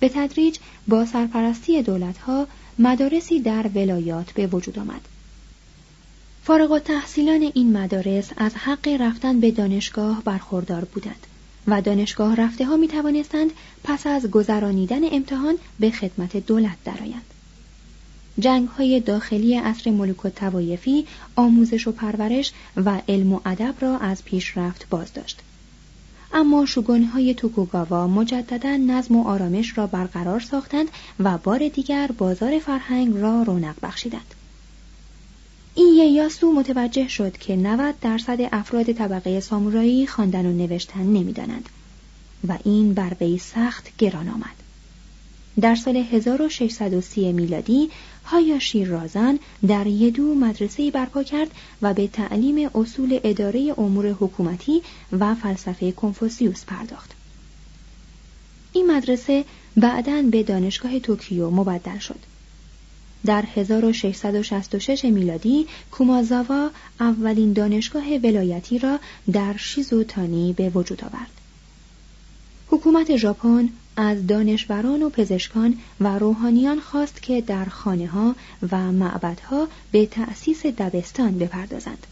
به 0.00 0.08
تدریج 0.08 0.58
با 0.88 1.06
سرپرستی 1.06 1.82
دولتها 1.82 2.46
مدارسی 2.78 3.40
در 3.40 3.70
ولایات 3.74 4.32
به 4.32 4.46
وجود 4.46 4.78
آمد. 4.78 5.00
فارغ 6.44 6.70
و 6.70 6.78
تحصیلان 6.78 7.50
این 7.54 7.76
مدارس 7.76 8.30
از 8.36 8.54
حق 8.54 8.88
رفتن 8.88 9.40
به 9.40 9.50
دانشگاه 9.50 10.22
برخوردار 10.24 10.84
بودند 10.84 11.26
و 11.66 11.82
دانشگاه 11.82 12.36
رفته 12.36 12.66
ها 12.66 12.76
می 12.76 12.88
توانستند 12.88 13.50
پس 13.84 14.06
از 14.06 14.30
گذرانیدن 14.30 15.14
امتحان 15.14 15.58
به 15.80 15.90
خدمت 15.90 16.36
دولت 16.36 16.76
درآیند. 16.84 17.24
جنگ 18.38 18.68
های 18.68 19.00
داخلی 19.00 19.56
عصر 19.56 19.90
ملوک 19.90 20.24
و 20.24 20.28
توایفی 20.28 21.06
آموزش 21.36 21.88
و 21.88 21.92
پرورش 21.92 22.52
و 22.76 23.00
علم 23.08 23.32
و 23.32 23.40
ادب 23.44 23.74
را 23.80 23.98
از 23.98 24.24
پیشرفت 24.24 24.86
باز 24.90 25.12
داشت. 25.12 25.40
اما 26.34 26.66
شگونهای 26.66 27.34
توکوگاوا 27.34 28.06
مجددا 28.06 28.76
نظم 28.76 29.16
و 29.16 29.28
آرامش 29.28 29.78
را 29.78 29.86
برقرار 29.86 30.40
ساختند 30.40 30.88
و 31.20 31.38
بار 31.38 31.68
دیگر 31.68 32.10
بازار 32.18 32.58
فرهنگ 32.58 33.16
را 33.16 33.42
رونق 33.42 33.74
بخشیدند. 33.82 34.34
این 35.74 36.14
یاسو 36.14 36.52
متوجه 36.52 37.08
شد 37.08 37.36
که 37.36 37.56
90 37.56 37.94
درصد 38.00 38.38
افراد 38.52 38.92
طبقه 38.92 39.40
سامورایی 39.40 40.06
خواندن 40.06 40.46
و 40.46 40.52
نوشتن 40.52 41.02
نمی‌دانند 41.02 41.68
و 42.48 42.58
این 42.64 42.94
بر 42.94 43.16
وی 43.20 43.38
سخت 43.38 43.96
گران 43.98 44.28
آمد. 44.28 44.64
در 45.60 45.74
سال 45.74 45.96
1630 45.96 47.32
میلادی 47.32 47.90
هایاشی 48.24 48.84
رازان 48.84 49.38
در 49.66 49.86
یدو 49.86 50.34
مدرسه 50.34 50.90
برپا 50.90 51.22
کرد 51.22 51.50
و 51.82 51.94
به 51.94 52.08
تعلیم 52.08 52.70
اصول 52.74 53.20
اداره 53.24 53.74
امور 53.78 54.06
حکومتی 54.06 54.82
و 55.12 55.34
فلسفه 55.34 55.92
کنفوسیوس 55.92 56.64
پرداخت. 56.64 57.10
این 58.72 58.90
مدرسه 58.90 59.44
بعدا 59.76 60.22
به 60.22 60.42
دانشگاه 60.42 60.98
توکیو 60.98 61.50
مبدل 61.50 61.98
شد. 61.98 62.18
در 63.26 63.44
1666 63.54 65.04
میلادی 65.04 65.66
کومازاوا 65.90 66.70
اولین 67.00 67.52
دانشگاه 67.52 68.04
ولایتی 68.22 68.78
را 68.78 68.98
در 69.32 69.56
شیزوتانی 69.56 70.52
به 70.52 70.68
وجود 70.68 71.04
آورد. 71.04 71.30
حکومت 72.68 73.16
ژاپن 73.16 73.68
از 73.96 74.26
دانشوران 74.26 75.02
و 75.02 75.08
پزشکان 75.08 75.78
و 76.00 76.18
روحانیان 76.18 76.80
خواست 76.80 77.22
که 77.22 77.40
در 77.40 77.64
خانه 77.64 78.06
ها 78.06 78.34
و 78.72 78.92
معبدها 78.92 79.68
به 79.92 80.06
تأسیس 80.06 80.66
دبستان 80.66 81.38
بپردازند 81.38 82.06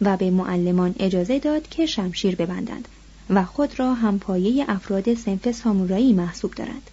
و 0.00 0.16
به 0.16 0.30
معلمان 0.30 0.94
اجازه 0.98 1.38
داد 1.38 1.68
که 1.68 1.86
شمشیر 1.86 2.36
ببندند 2.36 2.88
و 3.30 3.44
خود 3.44 3.78
را 3.78 3.94
همپایه 3.94 4.64
افراد 4.68 5.14
سنف 5.14 5.52
سامورایی 5.52 6.12
محسوب 6.12 6.54
دارند. 6.54 6.90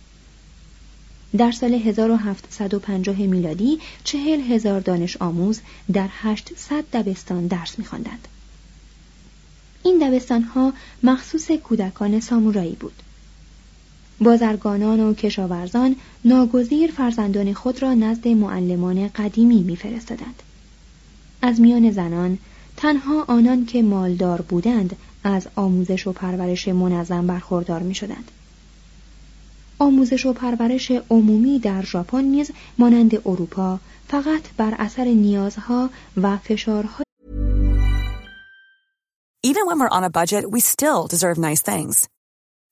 در 1.37 1.51
سال 1.51 1.73
1750 1.73 3.17
میلادی 3.17 3.79
چهل 4.03 4.41
هزار 4.41 4.79
دانش 4.79 5.17
آموز 5.17 5.61
در 5.93 6.09
800 6.11 6.83
دبستان 6.93 7.47
درس 7.47 7.79
می‌خواندند. 7.79 8.27
این 9.83 10.09
دبستان 10.09 10.41
ها 10.41 10.73
مخصوص 11.03 11.51
کودکان 11.51 12.19
سامورایی 12.19 12.75
بود. 12.75 13.03
بازرگانان 14.21 14.99
و 14.99 15.13
کشاورزان 15.13 15.95
ناگزیر 16.25 16.91
فرزندان 16.91 17.53
خود 17.53 17.81
را 17.81 17.93
نزد 17.93 18.27
معلمان 18.27 19.07
قدیمی 19.07 19.63
میفرستادند. 19.63 20.43
از 21.41 21.61
میان 21.61 21.91
زنان 21.91 22.37
تنها 22.77 23.23
آنان 23.27 23.65
که 23.65 23.81
مالدار 23.81 24.41
بودند 24.41 24.95
از 25.23 25.47
آموزش 25.55 26.07
و 26.07 26.11
پرورش 26.11 26.67
منظم 26.67 27.27
برخوردار 27.27 27.81
می 27.81 27.95
شدند. 27.95 28.31
آموزش 29.79 30.25
و 30.25 30.33
پرورش 30.33 30.91
عمومی 31.09 31.59
در 31.59 31.81
ژاپن 31.81 32.23
نیز 32.23 32.51
مانند 32.77 33.15
اروپا 33.27 33.79
فقط 34.07 34.41
بر 34.57 34.75
اثر 34.77 35.03
نیازها 35.03 35.89
و 36.17 36.37
فشارهای 36.37 37.05
Even 39.45 39.67
when 39.67 39.79
we're 39.79 39.95
on 39.97 40.03
a 40.03 40.09
budget, 40.09 40.43
we 40.49 40.59
still 40.59 41.05
deserve 41.13 41.37
nice 41.37 41.61
things. 41.61 42.07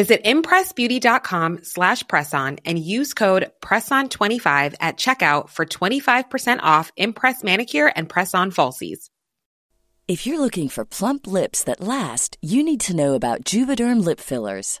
Visit 0.00 0.24
impressbeauty.com 0.24 1.62
slash 1.62 2.04
presson 2.04 2.58
and 2.64 2.78
use 2.78 3.12
code 3.12 3.50
PRESSON25 3.60 4.74
at 4.80 4.96
checkout 4.96 5.50
for 5.50 5.66
25% 5.66 6.60
off 6.62 6.90
Impress 6.96 7.44
Manicure 7.44 7.92
and 7.94 8.08
Press-On 8.08 8.50
Falsies. 8.50 9.10
If 10.08 10.26
you're 10.26 10.40
looking 10.40 10.70
for 10.70 10.86
plump 10.86 11.26
lips 11.26 11.62
that 11.64 11.82
last, 11.82 12.38
you 12.40 12.64
need 12.64 12.80
to 12.80 12.96
know 12.96 13.12
about 13.12 13.44
Juvederm 13.44 14.02
lip 14.02 14.20
fillers. 14.20 14.80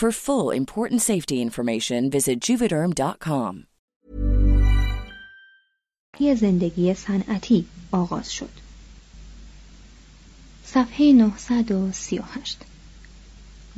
For 0.00 0.12
full 0.12 0.50
important 0.50 1.02
safety 1.02 1.42
information, 1.42 2.08
visit 2.10 2.40
juvederm.com. 2.40 3.66
یه 6.20 6.34
زندگی 6.34 6.94
صنعتی 6.94 7.66
آغاز 7.90 8.32
شد. 8.32 8.50
صفحه 10.64 11.12
938 11.12 12.58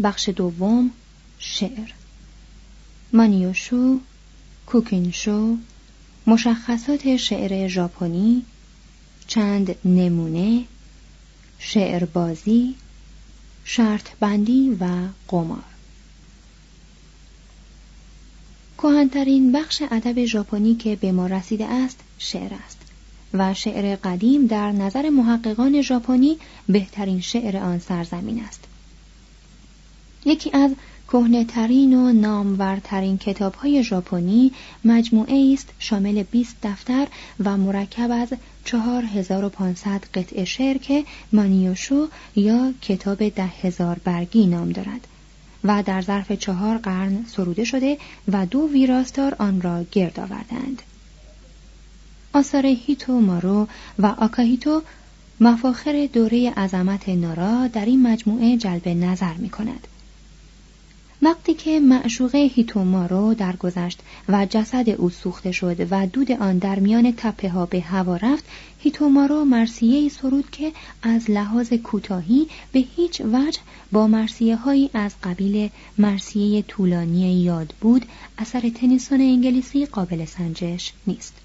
بخش 0.02 0.28
دوم 0.28 0.90
شعر 1.38 1.92
مانیوشو 3.12 3.98
کوکینشو 4.66 5.56
مشخصات 6.26 7.16
شعر 7.16 7.68
ژاپنی 7.68 8.42
چند 9.26 9.87
نمونه 9.87 10.64
شعر 11.58 12.04
بازی 12.04 12.74
شرط 13.64 14.08
بندی 14.20 14.76
و 14.80 15.08
قمار 15.28 15.71
کهنترین 18.83 19.53
بخش 19.53 19.83
ادب 19.90 20.25
ژاپنی 20.25 20.75
که 20.75 20.97
به 20.97 21.12
ما 21.12 21.27
رسیده 21.27 21.64
است 21.64 22.01
شعر 22.18 22.51
است. 22.66 22.79
و 23.35 23.55
شعر 23.55 23.97
قدیم 23.97 24.47
در 24.47 24.73
نظر 24.73 25.09
محققان 25.09 25.83
ژاپنی 25.83 26.37
بهترین 26.68 27.21
شعر 27.21 27.57
آن 27.57 27.79
سرزمین 27.79 28.40
است. 28.40 28.64
یکی 30.25 30.51
از 30.53 30.71
کهنهترین 31.09 31.95
و 31.95 32.12
نامورترین 32.12 33.18
کتابهای 33.18 33.85
ژاپنی 33.85 34.53
مجموعه 34.85 35.53
است 35.53 35.68
شامل 35.79 36.23
20 36.23 36.57
دفتر 36.62 37.09
و 37.45 37.57
مرکب 37.57 38.11
از 38.11 38.29
4500 38.64 40.05
قطعه 40.14 40.45
شعر 40.45 40.79
که 40.79 41.05
مانیوشو 41.33 42.09
یا 42.37 42.73
کتاب 42.83 43.29
ده 43.29 43.45
هزار 43.45 44.01
برگی 44.05 44.47
نام 44.47 44.71
دارد. 44.71 45.07
و 45.64 45.83
در 45.83 46.03
ظرف 46.03 46.33
چهار 46.33 46.79
قرن 46.79 47.25
سروده 47.29 47.64
شده 47.64 47.98
و 48.33 48.46
دو 48.46 48.68
ویراستار 48.72 49.37
آن 49.38 49.61
را 49.61 49.85
گرد 49.92 50.21
آوردند. 50.21 50.83
آثار 52.33 52.67
هیتو 52.67 53.21
مارو 53.21 53.69
و 53.98 54.06
آکاهیتو 54.06 54.83
مفاخر 55.40 56.08
دوره 56.13 56.50
عظمت 56.50 57.08
نارا 57.08 57.67
در 57.67 57.85
این 57.85 58.02
مجموعه 58.02 58.56
جلب 58.56 58.88
نظر 58.88 59.35
می 59.35 59.50
کند. 59.50 59.88
وقتی 61.23 61.54
که 61.54 61.81
معشوقه 61.81 62.38
هیتومارو 62.38 63.35
درگذشت 63.35 64.00
و 64.29 64.46
جسد 64.50 64.90
او 64.90 65.10
سوخته 65.10 65.52
شد 65.52 65.87
و 65.90 66.06
دود 66.06 66.33
آن 66.33 66.58
در 66.58 66.79
میان 66.79 67.14
تپه 67.16 67.48
ها 67.48 67.66
به 67.66 67.81
هوا 67.81 68.16
رفت 68.16 68.44
هیتومارو 68.79 69.44
مرسیه 69.44 70.08
سرود 70.08 70.50
که 70.50 70.73
از 71.02 71.31
لحاظ 71.31 71.73
کوتاهی 71.73 72.46
به 72.73 72.85
هیچ 72.96 73.20
وجه 73.20 73.60
با 73.92 74.06
مرسیه 74.06 74.56
هایی 74.56 74.90
از 74.94 75.14
قبیل 75.23 75.70
مرسیه 75.98 76.62
طولانی 76.62 77.42
یاد 77.42 77.75
بود 77.81 78.06
اثر 78.38 78.68
تنیسون 78.68 79.20
انگلیسی 79.20 79.87
قابل 79.87 80.25
سنجش 80.25 80.92
نیست. 81.06 81.42